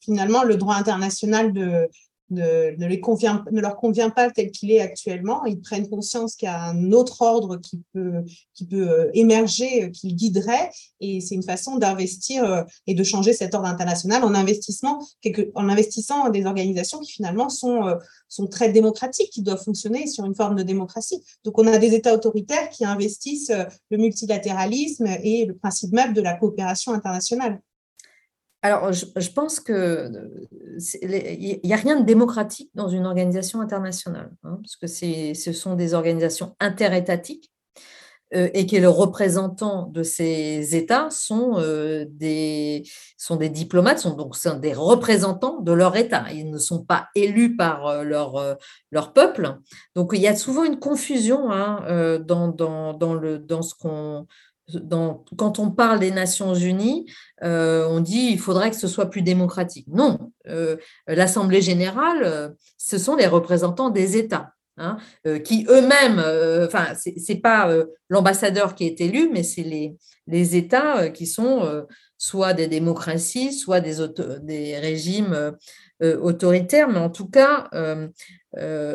Finalement, 0.00 0.42
le 0.44 0.56
droit 0.56 0.76
international 0.76 1.52
de, 1.52 1.88
ne, 2.30 3.60
leur 3.60 3.76
convient 3.76 4.10
pas 4.10 4.30
tel 4.30 4.50
qu'il 4.50 4.70
est 4.70 4.80
actuellement. 4.80 5.44
Ils 5.44 5.60
prennent 5.60 5.88
conscience 5.88 6.36
qu'il 6.36 6.46
y 6.46 6.50
a 6.50 6.62
un 6.62 6.92
autre 6.92 7.22
ordre 7.22 7.56
qui 7.56 7.82
peut, 7.92 8.24
euh, 8.72 9.10
émerger, 9.14 9.84
euh, 9.84 9.88
qui 9.88 10.14
guiderait, 10.14 10.70
et 11.00 11.20
c'est 11.20 11.34
une 11.34 11.42
façon 11.42 11.76
d'investir 11.76 12.44
euh, 12.44 12.62
et 12.86 12.94
de 12.94 13.02
changer 13.04 13.32
cet 13.32 13.54
ordre 13.54 13.68
international 13.68 14.24
en, 14.24 14.34
investissement, 14.34 15.04
en 15.54 15.68
investissant 15.68 16.24
dans 16.24 16.30
des 16.30 16.44
organisations 16.46 17.00
qui 17.00 17.12
finalement 17.12 17.48
sont 17.48 17.98
très 18.50 18.70
démocratiques, 18.70 19.30
qui 19.30 19.42
doivent 19.42 19.62
fonctionner 19.62 20.06
sur 20.06 20.24
une 20.24 20.34
forme 20.34 20.56
de 20.56 20.62
démocratie. 20.62 21.22
Donc 21.44 21.58
on 21.58 21.66
a 21.66 21.78
des 21.78 21.94
États 21.94 22.14
autoritaires 22.14 22.68
qui 22.70 22.84
investissent 22.84 23.52
le 23.90 23.98
multilatéralisme 23.98 25.06
et 25.22 25.46
le 25.46 25.54
principe 25.54 25.92
même 25.92 26.12
de 26.12 26.20
la 26.20 26.34
coopération 26.34 26.92
internationale. 26.92 27.60
Alors, 28.62 28.92
je, 28.92 29.30
pense 29.30 29.58
que 29.58 30.10
il 31.00 31.60
n'y 31.64 31.72
a 31.72 31.76
rien 31.76 31.98
de 31.98 32.04
démocratique 32.04 32.70
dans 32.74 32.88
une 32.88 33.06
organisation 33.06 33.62
internationale, 33.62 34.30
hein, 34.44 34.60
parce 34.62 34.76
que 34.76 34.86
ce 34.86 35.52
sont 35.52 35.76
des 35.76 35.94
organisations 35.94 36.56
interétatiques 36.60 37.50
euh, 38.32 38.48
et 38.54 38.64
que 38.66 38.76
les 38.76 38.86
représentants 38.86 39.86
de 39.86 40.04
ces 40.04 40.76
États 40.76 41.10
sont, 41.10 41.54
euh, 41.58 42.04
des, 42.08 42.84
sont 43.16 43.34
des 43.34 43.48
diplomates, 43.48 43.98
sont 43.98 44.14
donc 44.14 44.36
des 44.60 44.72
représentants 44.72 45.60
de 45.60 45.72
leur 45.72 45.96
État. 45.96 46.26
Ils 46.32 46.48
ne 46.48 46.58
sont 46.58 46.84
pas 46.84 47.08
élus 47.16 47.56
par 47.56 47.86
euh, 47.88 48.04
leur, 48.04 48.58
leur 48.92 49.12
peuple. 49.12 49.58
Donc, 49.96 50.10
il 50.12 50.20
y 50.20 50.28
a 50.28 50.36
souvent 50.36 50.62
une 50.62 50.78
confusion 50.78 51.50
hein, 51.50 52.20
dans, 52.20 52.48
dans, 52.48 52.92
dans, 52.92 53.14
le, 53.14 53.38
dans 53.38 53.62
ce 53.62 53.74
qu'on 53.74 54.26
quand 55.36 55.58
on 55.58 55.70
parle 55.70 56.00
des 56.00 56.10
Nations 56.10 56.54
Unies, 56.54 57.06
euh, 57.42 57.86
on 57.88 58.00
dit 58.00 58.28
il 58.32 58.38
faudrait 58.38 58.70
que 58.70 58.76
ce 58.76 58.88
soit 58.88 59.10
plus 59.10 59.22
démocratique. 59.22 59.86
Non, 59.88 60.32
euh, 60.48 60.76
l'Assemblée 61.06 61.62
générale, 61.62 62.22
euh, 62.24 62.48
ce 62.76 62.98
sont 62.98 63.16
les 63.16 63.26
représentants 63.26 63.90
des 63.90 64.16
États. 64.16 64.52
Hein, 64.82 64.96
qui 65.44 65.66
eux-mêmes, 65.68 66.20
enfin, 66.64 66.94
c'est 66.94 67.34
pas 67.34 67.70
l'ambassadeur 68.08 68.74
qui 68.74 68.86
est 68.86 68.98
élu, 69.02 69.28
mais 69.30 69.42
c'est 69.42 69.62
les, 69.62 69.94
les, 70.26 70.56
États 70.56 71.10
qui 71.10 71.26
sont 71.26 71.84
soit 72.16 72.54
des 72.54 72.66
démocraties, 72.66 73.52
soit 73.52 73.80
des, 73.82 74.78
régimes 74.78 75.52
autoritaires, 76.00 76.88
mais 76.88 76.98
en 76.98 77.10
tout 77.10 77.28
cas, 77.28 77.68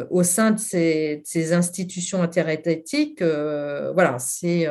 au 0.09 0.23
sein 0.23 0.51
de 0.51 0.59
ces, 0.59 1.21
ces 1.23 1.53
institutions 1.53 2.23
interétatiques, 2.23 3.21
voilà, 3.21 4.17
c'est 4.17 4.67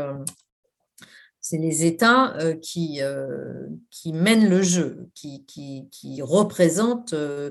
c'est 1.45 1.59
les 1.59 1.85
États 1.85 2.35
euh, 2.39 2.55
qui, 2.55 3.03
euh, 3.03 3.67
qui 3.91 4.15
mènent 4.15 4.49
le 4.49 4.63
jeu, 4.63 5.11
qui, 5.15 5.45
qui, 5.45 6.23
représentent, 6.23 7.13
euh, 7.13 7.51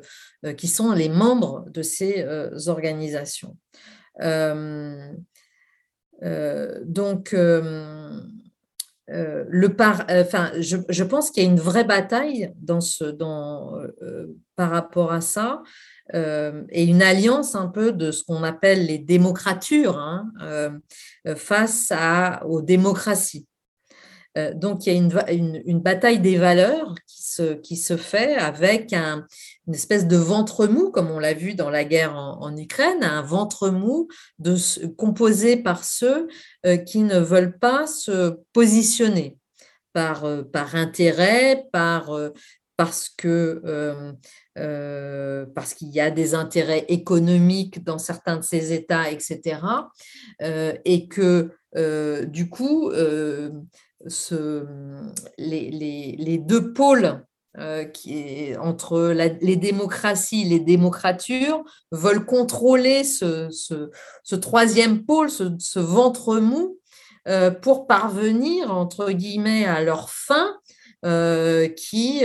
qui 0.58 0.68
sont 0.68 0.94
les 0.94 1.10
membres 1.10 1.66
de 1.70 1.84
ces 1.84 2.26
organisations. 2.68 3.56
donc, 4.20 4.96
je, 7.36 7.88
pense 11.04 11.30
qu'il 11.30 11.44
y 11.44 11.46
a 11.46 11.50
une 11.50 11.60
vraie 11.60 11.84
bataille 11.84 12.52
par 14.56 14.72
rapport 14.72 15.12
à 15.12 15.22
ça. 15.22 15.62
et 16.12 16.84
une 16.84 17.04
alliance 17.04 17.54
un 17.54 17.68
peu 17.68 17.92
de 17.92 18.10
ce 18.10 18.24
qu'on 18.24 18.42
appelle 18.42 18.88
les 18.88 18.98
démocratures 18.98 20.00
hein, 20.00 20.32
face 21.36 21.94
aux 22.44 22.64
démocraties. 22.64 23.46
Euh, 24.38 24.54
donc, 24.54 24.86
il 24.86 24.94
y 24.94 24.98
a 24.98 25.32
une, 25.32 25.80
bataille 25.80 26.20
des 26.20 26.38
valeurs 26.38 26.96
qui 27.08 27.76
se, 27.76 27.98
fait 27.98 28.36
avec 28.36 28.94
un, 28.94 29.26
une 29.68 29.76
espèce 29.76 30.08
de 30.08 30.18
ventre 30.18 30.68
mou, 30.68 30.90
comme 30.90 31.12
on 31.12 31.20
l'a 31.20 31.34
vu 31.34 31.54
dans 31.54 31.70
la 31.70 31.84
guerre 31.84 32.16
en, 32.16 32.56
Ukraine, 32.58 33.04
un 33.04 33.22
ventre 33.22 33.70
mou 33.70 34.08
composé 34.98 35.58
par 35.58 35.84
ceux 35.84 36.28
euh, 36.66 36.78
qui 36.78 37.00
ne 37.00 37.20
veulent 37.20 37.58
pas 37.58 37.88
se 37.88 38.38
positionner 38.54 39.38
par, 39.94 40.26
euh, 40.26 40.44
intérêt, 40.74 41.68
par, 41.72 42.12
parce 42.78 43.10
que 43.10 43.62
parce 45.56 45.74
qu'il 45.74 45.90
y 45.90 46.00
a 46.00 46.12
des 46.12 46.34
intérêts 46.36 46.86
économiques 46.88 47.84
dans 47.84 47.98
certains 47.98 48.38
de 48.38 48.44
ces 48.44 48.74
États, 48.74 49.12
etc. 49.12 49.60
et 50.86 51.08
que 51.08 51.52
du 52.26 52.50
coup, 52.50 52.92
les, 55.38 56.38
deux 56.38 56.74
pôles 56.74 57.24
euh, 57.60 57.86
entre 58.60 59.14
les 59.42 59.56
démocraties, 59.56 60.44
les 60.44 60.60
démocratures, 60.60 61.64
veulent 61.92 62.26
contrôler 62.26 63.04
ce, 63.04 64.36
troisième 64.38 65.06
pôle, 65.06 65.30
ce, 65.30 65.80
ventre 65.80 66.38
mou, 66.38 66.80
euh, 67.28 67.52
pour 67.52 67.86
parvenir, 67.86 68.76
entre 68.76 69.12
guillemets, 69.12 69.66
à 69.66 69.84
leur 69.84 70.10
fin 70.10 70.58
euh, 71.06 71.68
qui 71.68 72.24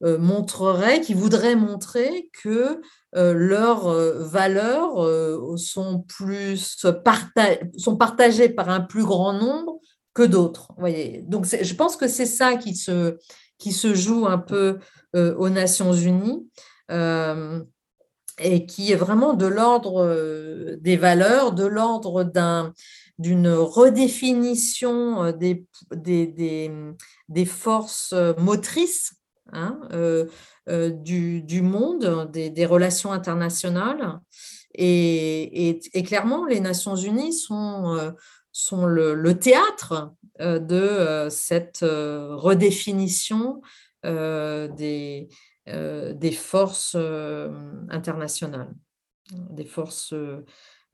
montrerait, 0.00 1.00
qui 1.02 1.12
voudrait 1.12 1.56
montrer 1.56 2.30
que 2.42 2.80
leurs 3.12 3.90
valeurs 3.90 5.58
sont, 5.58 6.04
plus 6.08 6.78
sont 7.76 7.96
partagées 7.96 8.48
par 8.48 8.70
un 8.70 8.80
plus 8.80 9.04
grand 9.04 9.34
nombre 9.34 9.80
que 10.14 10.22
d'autres. 10.22 10.72
Voyez. 10.78 11.22
Donc, 11.26 11.46
je 11.46 11.74
pense 11.74 11.96
que 11.96 12.08
c'est 12.08 12.26
ça 12.26 12.56
qui 12.56 12.74
se, 12.74 13.18
qui 13.58 13.72
se 13.72 13.94
joue 13.94 14.26
un 14.26 14.38
peu 14.38 14.78
euh, 15.14 15.34
aux 15.36 15.48
Nations 15.48 15.92
Unies 15.92 16.48
euh, 16.90 17.62
et 18.38 18.66
qui 18.66 18.92
est 18.92 18.96
vraiment 18.96 19.34
de 19.34 19.46
l'ordre 19.46 20.04
euh, 20.04 20.76
des 20.80 20.96
valeurs, 20.96 21.52
de 21.52 21.66
l'ordre 21.66 22.24
d'un, 22.24 22.72
d'une 23.18 23.48
redéfinition 23.48 25.32
des, 25.32 25.66
des, 25.94 26.70
des, 27.28 27.44
forces 27.46 28.14
motrices 28.38 29.14
hein, 29.52 29.80
du, 30.68 31.42
du, 31.42 31.62
monde, 31.62 32.30
des, 32.30 32.66
relations 32.66 33.12
internationales. 33.12 34.20
Et, 34.74 35.70
et, 35.70 35.80
et, 35.94 36.02
clairement, 36.04 36.44
les 36.44 36.60
Nations 36.60 36.94
Unies 36.94 37.32
sont 37.32 38.14
sont 38.58 38.86
le, 38.86 39.38
théâtre 39.38 40.12
euh, 40.40 40.58
de 40.58 40.74
euh, 40.74 41.30
cette 41.30 41.84
euh, 41.84 42.34
redéfinition 42.34 43.62
des, 44.02 45.28
forces 46.32 46.96
internationales, 47.90 48.72
des 49.50 49.64
forces, 49.64 50.14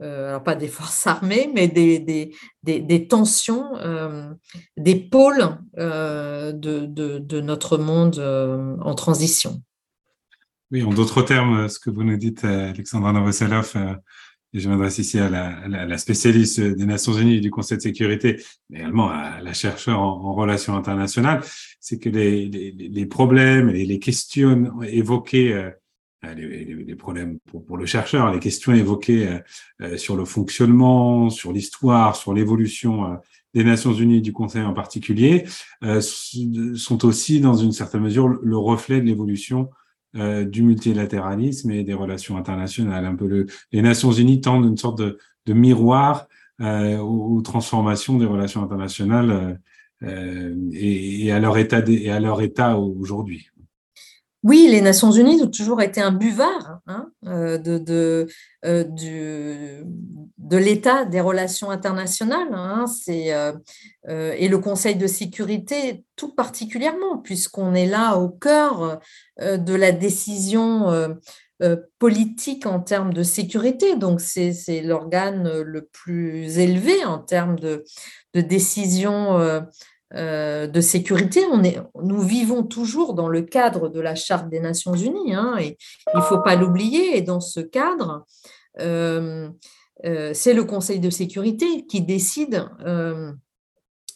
alors 0.00 0.42
pas 0.42 0.56
des 0.56 0.68
forces 0.68 1.06
armées, 1.16 1.50
mais 1.54 1.68
des, 1.68 3.08
tensions, 3.08 3.72
des 4.76 4.96
pôles 4.96 5.58
de, 5.76 6.52
de, 6.52 7.18
de, 7.18 7.40
notre 7.40 7.78
monde 7.78 8.18
en 8.80 8.94
transition. 8.94 9.62
Oui, 10.70 10.82
en 10.82 10.90
d'autres 10.90 11.22
termes, 11.22 11.68
ce 11.68 11.78
que 11.78 11.90
vous 11.90 12.04
nous 12.04 12.16
dites, 12.16 12.44
Alexandra 12.44 13.12
Novoselov, 13.12 13.76
je 14.60 14.68
m'adresse 14.68 14.98
ici 14.98 15.18
à 15.18 15.28
la, 15.28 15.98
spécialiste 15.98 16.60
des 16.60 16.86
Nations 16.86 17.12
Unies 17.12 17.40
du 17.40 17.50
Conseil 17.50 17.78
de 17.78 17.82
sécurité, 17.82 18.40
mais 18.70 18.78
également 18.78 19.10
à 19.10 19.40
la 19.42 19.52
chercheure 19.52 20.00
en, 20.00 20.32
relations 20.32 20.76
internationales, 20.76 21.42
c'est 21.80 21.98
que 21.98 22.08
les, 22.08 23.06
problèmes 23.06 23.70
et 23.70 23.84
les 23.84 23.98
questions 23.98 24.80
évoquées, 24.82 25.54
euh, 25.54 26.34
les, 26.34 26.94
problèmes 26.94 27.38
pour, 27.66 27.76
le 27.76 27.84
chercheur, 27.84 28.32
les 28.32 28.38
questions 28.38 28.72
évoquées 28.72 29.28
euh, 29.28 29.38
euh, 29.82 29.96
sur 29.96 30.16
le 30.16 30.24
fonctionnement, 30.24 31.30
sur 31.30 31.52
l'histoire, 31.52 32.14
sur 32.14 32.32
l'évolution 32.32 33.18
des 33.54 33.64
Nations 33.64 33.92
Unies 33.92 34.22
du 34.22 34.32
Conseil 34.32 34.62
en 34.62 34.74
particulier, 34.74 35.44
sont 36.00 37.04
aussi 37.04 37.40
dans 37.40 37.54
une 37.54 37.72
certaine 37.72 38.02
mesure 38.02 38.28
le 38.28 38.56
reflet 38.56 39.00
de 39.00 39.06
l'évolution 39.06 39.70
euh, 40.16 40.44
du 40.44 40.62
multilatéralisme 40.62 41.70
et 41.72 41.82
des 41.82 41.94
relations 41.94 42.36
internationales. 42.36 43.04
Un 43.04 43.16
peu 43.16 43.26
le, 43.26 43.46
les 43.72 43.82
Nations 43.82 44.12
Unies 44.12 44.40
tendent 44.40 44.64
une 44.64 44.76
sorte 44.76 44.98
de, 44.98 45.18
miroir 45.52 46.28
euh, 46.60 46.98
aux, 46.98 47.42
transformations 47.42 48.16
des 48.18 48.26
relations 48.26 48.62
internationales 48.62 49.58
euh, 50.02 50.54
et, 50.72 51.26
et, 51.26 51.32
à 51.32 51.40
leur 51.40 51.58
état 51.58 51.82
et 51.86 52.10
à 52.10 52.20
leur 52.20 52.42
état 52.42 52.78
aujourd'hui. 52.78 53.48
Oui, 54.44 54.68
les 54.70 54.82
Nations 54.82 55.10
Unies 55.10 55.42
ont 55.42 55.50
toujours 55.50 55.80
été 55.80 56.02
un 56.02 56.12
buvard 56.12 56.80
hein, 56.86 57.10
euh, 57.26 57.56
de, 57.56 57.78
de, 57.78 58.26
euh, 58.66 58.84
de 58.84 60.56
l'état 60.58 61.06
des 61.06 61.22
relations 61.22 61.70
internationales. 61.70 62.52
Hein, 62.52 62.84
euh, 63.08 63.52
et 64.36 64.48
le 64.48 64.58
Conseil 64.58 64.96
de 64.96 65.06
sécurité 65.06 66.04
tout 66.14 66.34
particulièrement, 66.34 67.16
puisqu'on 67.16 67.72
est 67.72 67.86
là 67.86 68.18
au 68.18 68.28
cœur 68.28 69.00
de 69.40 69.74
la 69.74 69.92
décision 69.92 71.16
politique 71.98 72.66
en 72.66 72.80
termes 72.80 73.14
de 73.14 73.22
sécurité. 73.22 73.96
Donc, 73.96 74.20
c'est, 74.20 74.82
l'organe 74.82 75.62
le 75.62 75.86
plus 75.86 76.58
élevé 76.58 77.02
en 77.06 77.18
termes 77.18 77.58
de, 77.58 77.82
de 78.34 78.42
décision 78.42 79.64
de 80.12 80.80
sécurité. 80.80 81.40
Nous 82.02 82.20
vivons 82.20 82.62
toujours 82.62 83.14
dans 83.14 83.28
le 83.28 83.42
cadre 83.42 83.88
de 83.88 84.00
la 84.00 84.14
Charte 84.14 84.48
des 84.48 84.60
Nations 84.60 84.94
Unies, 84.94 85.34
hein, 85.34 85.56
et 85.58 85.76
il 86.14 86.18
ne 86.18 86.22
faut 86.22 86.40
pas 86.40 86.56
l'oublier. 86.56 87.16
Et 87.16 87.22
dans 87.22 87.40
ce 87.40 87.60
cadre, 87.60 88.24
euh, 88.80 89.48
euh, 90.04 90.32
c'est 90.34 90.54
le 90.54 90.64
Conseil 90.64 91.00
de 91.00 91.10
sécurité 91.10 91.86
qui 91.86 92.02
décide 92.02 92.68
euh, 92.84 93.32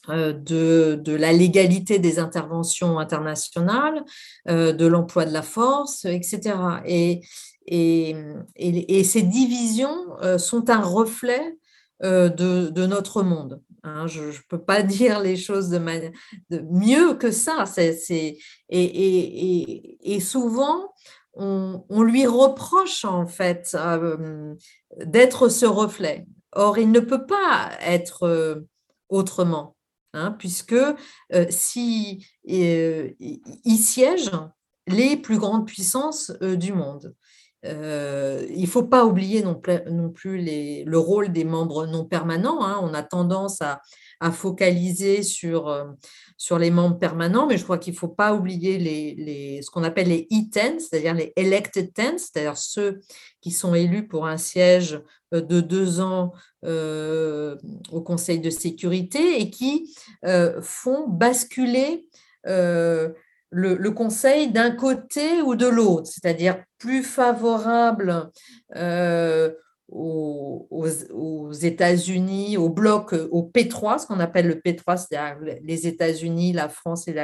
euh, 0.09 0.33
de, 0.33 1.15
la 1.15 1.33
légalité 1.33 1.99
des 1.99 2.19
interventions 2.19 2.99
internationales, 2.99 4.05
de 4.47 4.87
l'emploi 4.87 5.25
de 5.25 5.33
la 5.33 5.43
force, 5.43 6.05
etc. 6.05 6.57
Et, 6.87 7.21
ces 7.71 9.23
divisions 9.23 10.17
sont 10.39 10.71
un 10.71 10.81
reflet 10.81 11.59
de 12.03 12.87
notre 12.87 13.23
monde. 13.23 13.61
Hein, 13.85 14.07
je 14.07 14.23
ne 14.23 14.33
peux 14.49 14.61
pas 14.61 14.83
dire 14.85 15.21
les 15.21 15.37
choses 15.37 15.69
de, 15.71 15.81
mieux 16.71 17.15
que 17.15 17.31
ça. 17.31 17.65
Et, 18.69 20.21
souvent, 20.21 20.93
on, 21.35 22.03
lui 22.03 22.27
reproche 22.27 23.05
en 23.05 23.27
fait 23.27 23.71
euh, 23.75 24.55
d'être 25.05 25.49
ce 25.49 25.67
reflet. 25.67 26.27
Or, 26.53 26.79
il 26.79 26.91
ne 26.91 27.01
peut 27.01 27.27
pas 27.27 27.71
être 27.81 28.25
euh, 28.25 28.67
autrement, 29.09 29.77
hein, 30.15 30.33
puisque 30.33 30.73
euh, 30.73 31.47
si 31.51 32.27
il 32.45 33.79
siège 33.79 34.31
les 34.87 35.17
plus 35.17 35.39
grandes 35.39 35.67
puissances 35.67 36.31
du 36.41 36.73
monde. 36.73 37.15
Euh, 37.65 38.47
il 38.51 38.63
ne 38.63 38.67
faut 38.67 38.85
pas 38.85 39.05
oublier 39.05 39.43
non, 39.43 39.55
plus 40.11 40.85
le 40.85 40.99
rôle 40.99 41.33
des 41.33 41.45
membres 41.45 41.87
non 41.87 42.05
permanents. 42.05 42.65
Hein. 42.65 42.79
On 42.83 42.95
a 42.95 43.03
tendance 43.03 43.61
à, 43.61 43.81
focaliser 44.33 45.23
sur, 45.23 45.69
euh, 45.69 45.85
sur 46.37 46.59
les 46.59 46.73
membres 46.73 46.99
permanents, 46.99 47.47
mais 47.47 47.57
je 47.57 47.63
crois 47.63 47.79
qu'il 47.79 47.93
ne 47.93 47.99
faut 47.99 48.09
pas 48.09 48.35
oublier 48.35 49.63
ce 49.63 49.71
qu'on 49.71 49.85
appelle 49.85 50.09
les 50.09 50.27
E10, 50.33 50.81
c'est-à-dire 50.81 51.15
les 51.15 51.33
elected 51.37 51.93
10, 51.95 52.19
c'est-à-dire 52.19 52.57
ceux 52.57 52.99
qui 53.41 53.53
sont 53.53 53.75
élus 53.75 54.09
pour 54.09 54.27
un 54.27 54.37
siège 54.37 55.01
euh, 55.33 55.41
de 55.41 55.61
deux 55.61 56.01
ans 56.01 56.33
au 56.65 58.01
Conseil 58.01 58.41
de 58.41 58.51
sécurité 58.51 59.41
et 59.41 59.51
qui 59.51 59.95
font 60.61 61.07
basculer 61.09 62.09
le, 63.51 63.91
conseil 63.91 64.51
d'un 64.51 64.71
côté 64.71 65.43
ou 65.43 65.55
de 65.55 65.67
l'autre, 65.67 66.07
c'est-à-dire 66.07 66.63
plus 66.79 67.03
favorable 67.03 68.31
euh, 68.77 69.51
aux, 69.89 71.53
États-Unis, 71.53 72.57
au 72.59 72.69
bloc, 72.69 73.15
au 73.31 73.43
P3, 73.43 73.99
ce 73.99 74.07
qu'on 74.07 74.21
appelle 74.21 74.47
le 74.47 74.57
P3, 74.57 74.99
c'est-à-dire 74.99 75.59
les 75.65 75.87
États-Unis, 75.87 76.53
la 76.53 76.69
France 76.69 77.09
et, 77.09 77.15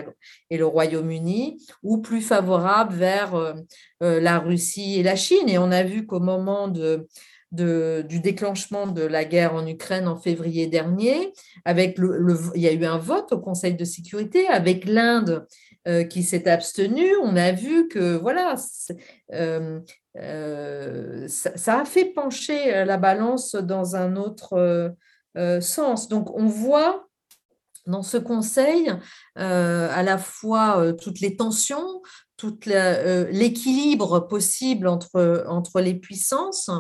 le 0.57 0.67
Royaume-Uni, 0.67 1.63
ou 1.83 1.99
plus 1.99 2.23
favorable 2.23 2.95
vers 2.95 3.35
euh, 3.35 3.55
la 4.01 4.39
Russie 4.39 4.99
et 4.99 5.03
la 5.03 5.17
Chine. 5.17 5.49
Et 5.49 5.59
on 5.59 5.71
a 5.71 5.83
vu 5.83 6.07
qu'au 6.07 6.21
moment 6.21 6.69
du 6.69 8.21
déclenchement 8.21 8.87
de 8.87 9.03
la 9.03 9.27
guerre 9.27 9.55
en 9.55 9.67
Ukraine 9.67 10.09
en 10.09 10.17
février 10.17 10.67
dernier, 10.67 11.35
avec 11.67 11.99
le, 11.99 12.39
il 12.55 12.63
y 12.63 12.69
a 12.69 12.73
eu 12.73 12.85
un 12.87 12.99
vote 12.99 13.31
au 13.33 13.39
Conseil 13.39 13.75
de 13.75 13.85
sécurité 13.85 14.49
avec 14.49 14.87
l'Inde 14.87 15.47
euh, 15.87 16.03
qui 16.03 16.23
s'est 16.23 16.49
abstenu, 16.49 17.15
on 17.23 17.37
a 17.37 17.53
vu 17.53 17.89
que 17.89 18.17
voilà, 18.17 18.55
euh, 19.35 19.81
euh, 20.17 21.29
ça, 21.29 21.55
ça, 21.59 21.81
a 21.81 21.85
fait 21.85 22.07
pencher 22.07 22.87
la 22.87 22.97
balance 22.97 23.55
dans 23.55 23.95
un 23.95 24.17
autre 24.17 24.95
sens. 25.61 26.09
Donc 26.09 26.35
on 26.35 26.47
voit 26.47 27.07
dans 27.87 28.03
ce 28.03 28.17
conseil 28.17 28.95
à 29.35 30.03
la 30.03 30.17
fois 30.17 30.95
toutes 30.95 31.21
les 31.21 31.37
tensions, 31.37 32.01
tout 32.39 32.59
l'équilibre 32.65 34.21
possible 34.21 34.87
entre, 34.87 35.45
entre 35.49 35.83
les 35.83 35.95
puissances. 35.97 36.71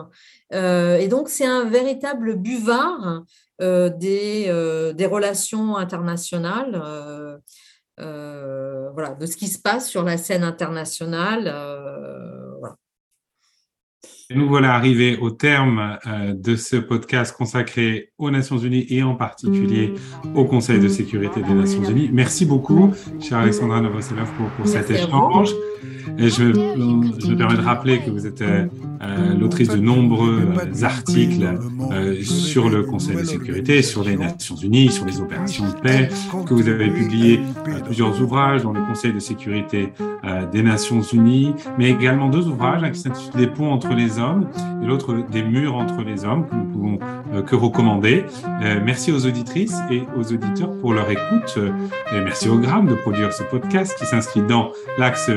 et 0.50 1.08
donc 1.08 1.28
c'est 1.28 1.44
un 1.44 1.64
véritable 1.64 2.36
buvard 2.36 3.22
des, 3.60 4.92
des 4.94 5.06
relations 5.06 5.76
internationales 5.76 7.42
voilà, 7.98 9.14
de 9.14 9.26
ce 9.26 9.36
qui 9.36 9.48
se 9.48 9.58
passe 9.58 9.90
sur 9.90 10.02
la 10.02 10.16
scène 10.16 10.42
internationale. 10.42 11.50
Euh, 11.52 12.58
voilà. 12.58 12.76
Nous 14.30 14.48
voilà 14.48 14.74
arrivés 14.74 15.18
au 15.18 15.30
terme 15.30 15.98
euh, 16.06 16.32
de 16.34 16.56
ce 16.56 16.76
podcast 16.76 17.36
consacré 17.36 18.12
aux 18.16 18.30
Nations 18.30 18.58
Unies 18.58 18.86
et 18.88 19.02
en 19.02 19.16
particulier 19.16 19.92
au 20.34 20.44
Conseil 20.44 20.80
de 20.80 20.88
sécurité 20.88 21.42
des 21.42 21.54
Nations 21.54 21.84
Unies. 21.84 22.10
Merci 22.12 22.46
beaucoup, 22.46 22.94
chère 23.20 23.38
Alexandra 23.38 23.80
Novoselov, 23.80 24.30
pour, 24.36 24.48
pour 24.50 24.66
cet 24.66 24.90
échange. 24.90 25.50
Je, 26.18 26.44
me 26.44 27.36
permets 27.36 27.56
de 27.56 27.62
rappeler 27.62 28.00
que 28.00 28.10
vous 28.10 28.26
êtes 28.26 28.42
euh, 29.04 29.34
l'autrice 29.38 29.68
de 29.68 29.76
nombreux 29.76 30.48
euh, 30.56 30.84
articles 30.84 31.58
euh, 31.92 32.22
sur 32.22 32.70
le 32.70 32.82
Conseil 32.82 33.16
de 33.16 33.24
sécurité, 33.24 33.82
sur 33.82 34.04
les 34.04 34.16
Nations 34.16 34.56
Unies, 34.56 34.90
sur 34.90 35.04
les 35.04 35.20
opérations 35.20 35.64
de 35.68 35.74
paix, 35.74 36.08
que 36.46 36.54
vous 36.54 36.68
avez 36.68 36.88
publié 36.88 37.40
plusieurs 37.84 38.20
ouvrages 38.22 38.62
dans 38.62 38.72
le 38.72 38.80
Conseil 38.82 39.12
de 39.12 39.18
sécurité 39.18 39.92
des 40.52 40.62
Nations 40.62 41.02
Unies, 41.02 41.54
mais 41.78 41.90
également 41.90 42.28
deux 42.28 42.46
ouvrages 42.46 42.82
hein, 42.82 42.90
qui 42.90 43.00
s'intitulent 43.00 43.40
Les 43.40 43.46
ponts 43.46 43.72
entre 43.72 43.92
les 43.92 44.18
hommes 44.18 44.48
et 44.82 44.86
l'autre 44.86 45.14
Des 45.30 45.42
murs 45.42 45.74
entre 45.74 46.02
les 46.02 46.24
hommes 46.24 46.46
que 46.46 46.54
nous 46.54 46.64
pouvons 46.64 46.98
que 47.46 47.56
recommander. 47.56 48.24
merci 48.84 49.12
aux 49.12 49.26
auditrices 49.26 49.76
et 49.90 50.02
aux 50.16 50.32
auditeurs 50.32 50.70
pour 50.78 50.94
leur 50.94 51.10
écoute. 51.10 51.58
et 51.58 52.20
merci 52.20 52.48
au 52.48 52.58
Gramme 52.58 52.86
de 52.86 52.94
produire 52.94 53.32
ce 53.32 53.42
podcast 53.42 53.96
qui 53.98 54.06
s'inscrit 54.06 54.42
dans 54.42 54.72
l'axe 54.98 55.28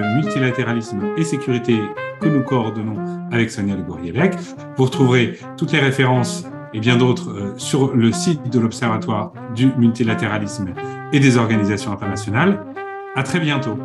multilatéralisme 0.57 1.01
et 1.17 1.23
sécurité 1.23 1.79
que 2.19 2.27
nous 2.27 2.43
coordonnons 2.43 3.29
avec 3.31 3.51
Sonia 3.51 3.75
Le 3.75 3.83
Gourielec. 3.83 4.33
Vous 4.75 4.85
retrouverez 4.85 5.37
toutes 5.57 5.71
les 5.71 5.79
références 5.79 6.45
et 6.73 6.79
bien 6.79 6.97
d'autres 6.97 7.29
euh, 7.29 7.53
sur 7.57 7.95
le 7.95 8.11
site 8.11 8.51
de 8.51 8.59
l'Observatoire 8.59 9.31
du 9.55 9.71
multilatéralisme 9.77 10.73
et 11.13 11.19
des 11.19 11.37
organisations 11.37 11.91
internationales. 11.91 12.65
À 13.15 13.23
très 13.23 13.39
bientôt. 13.39 13.77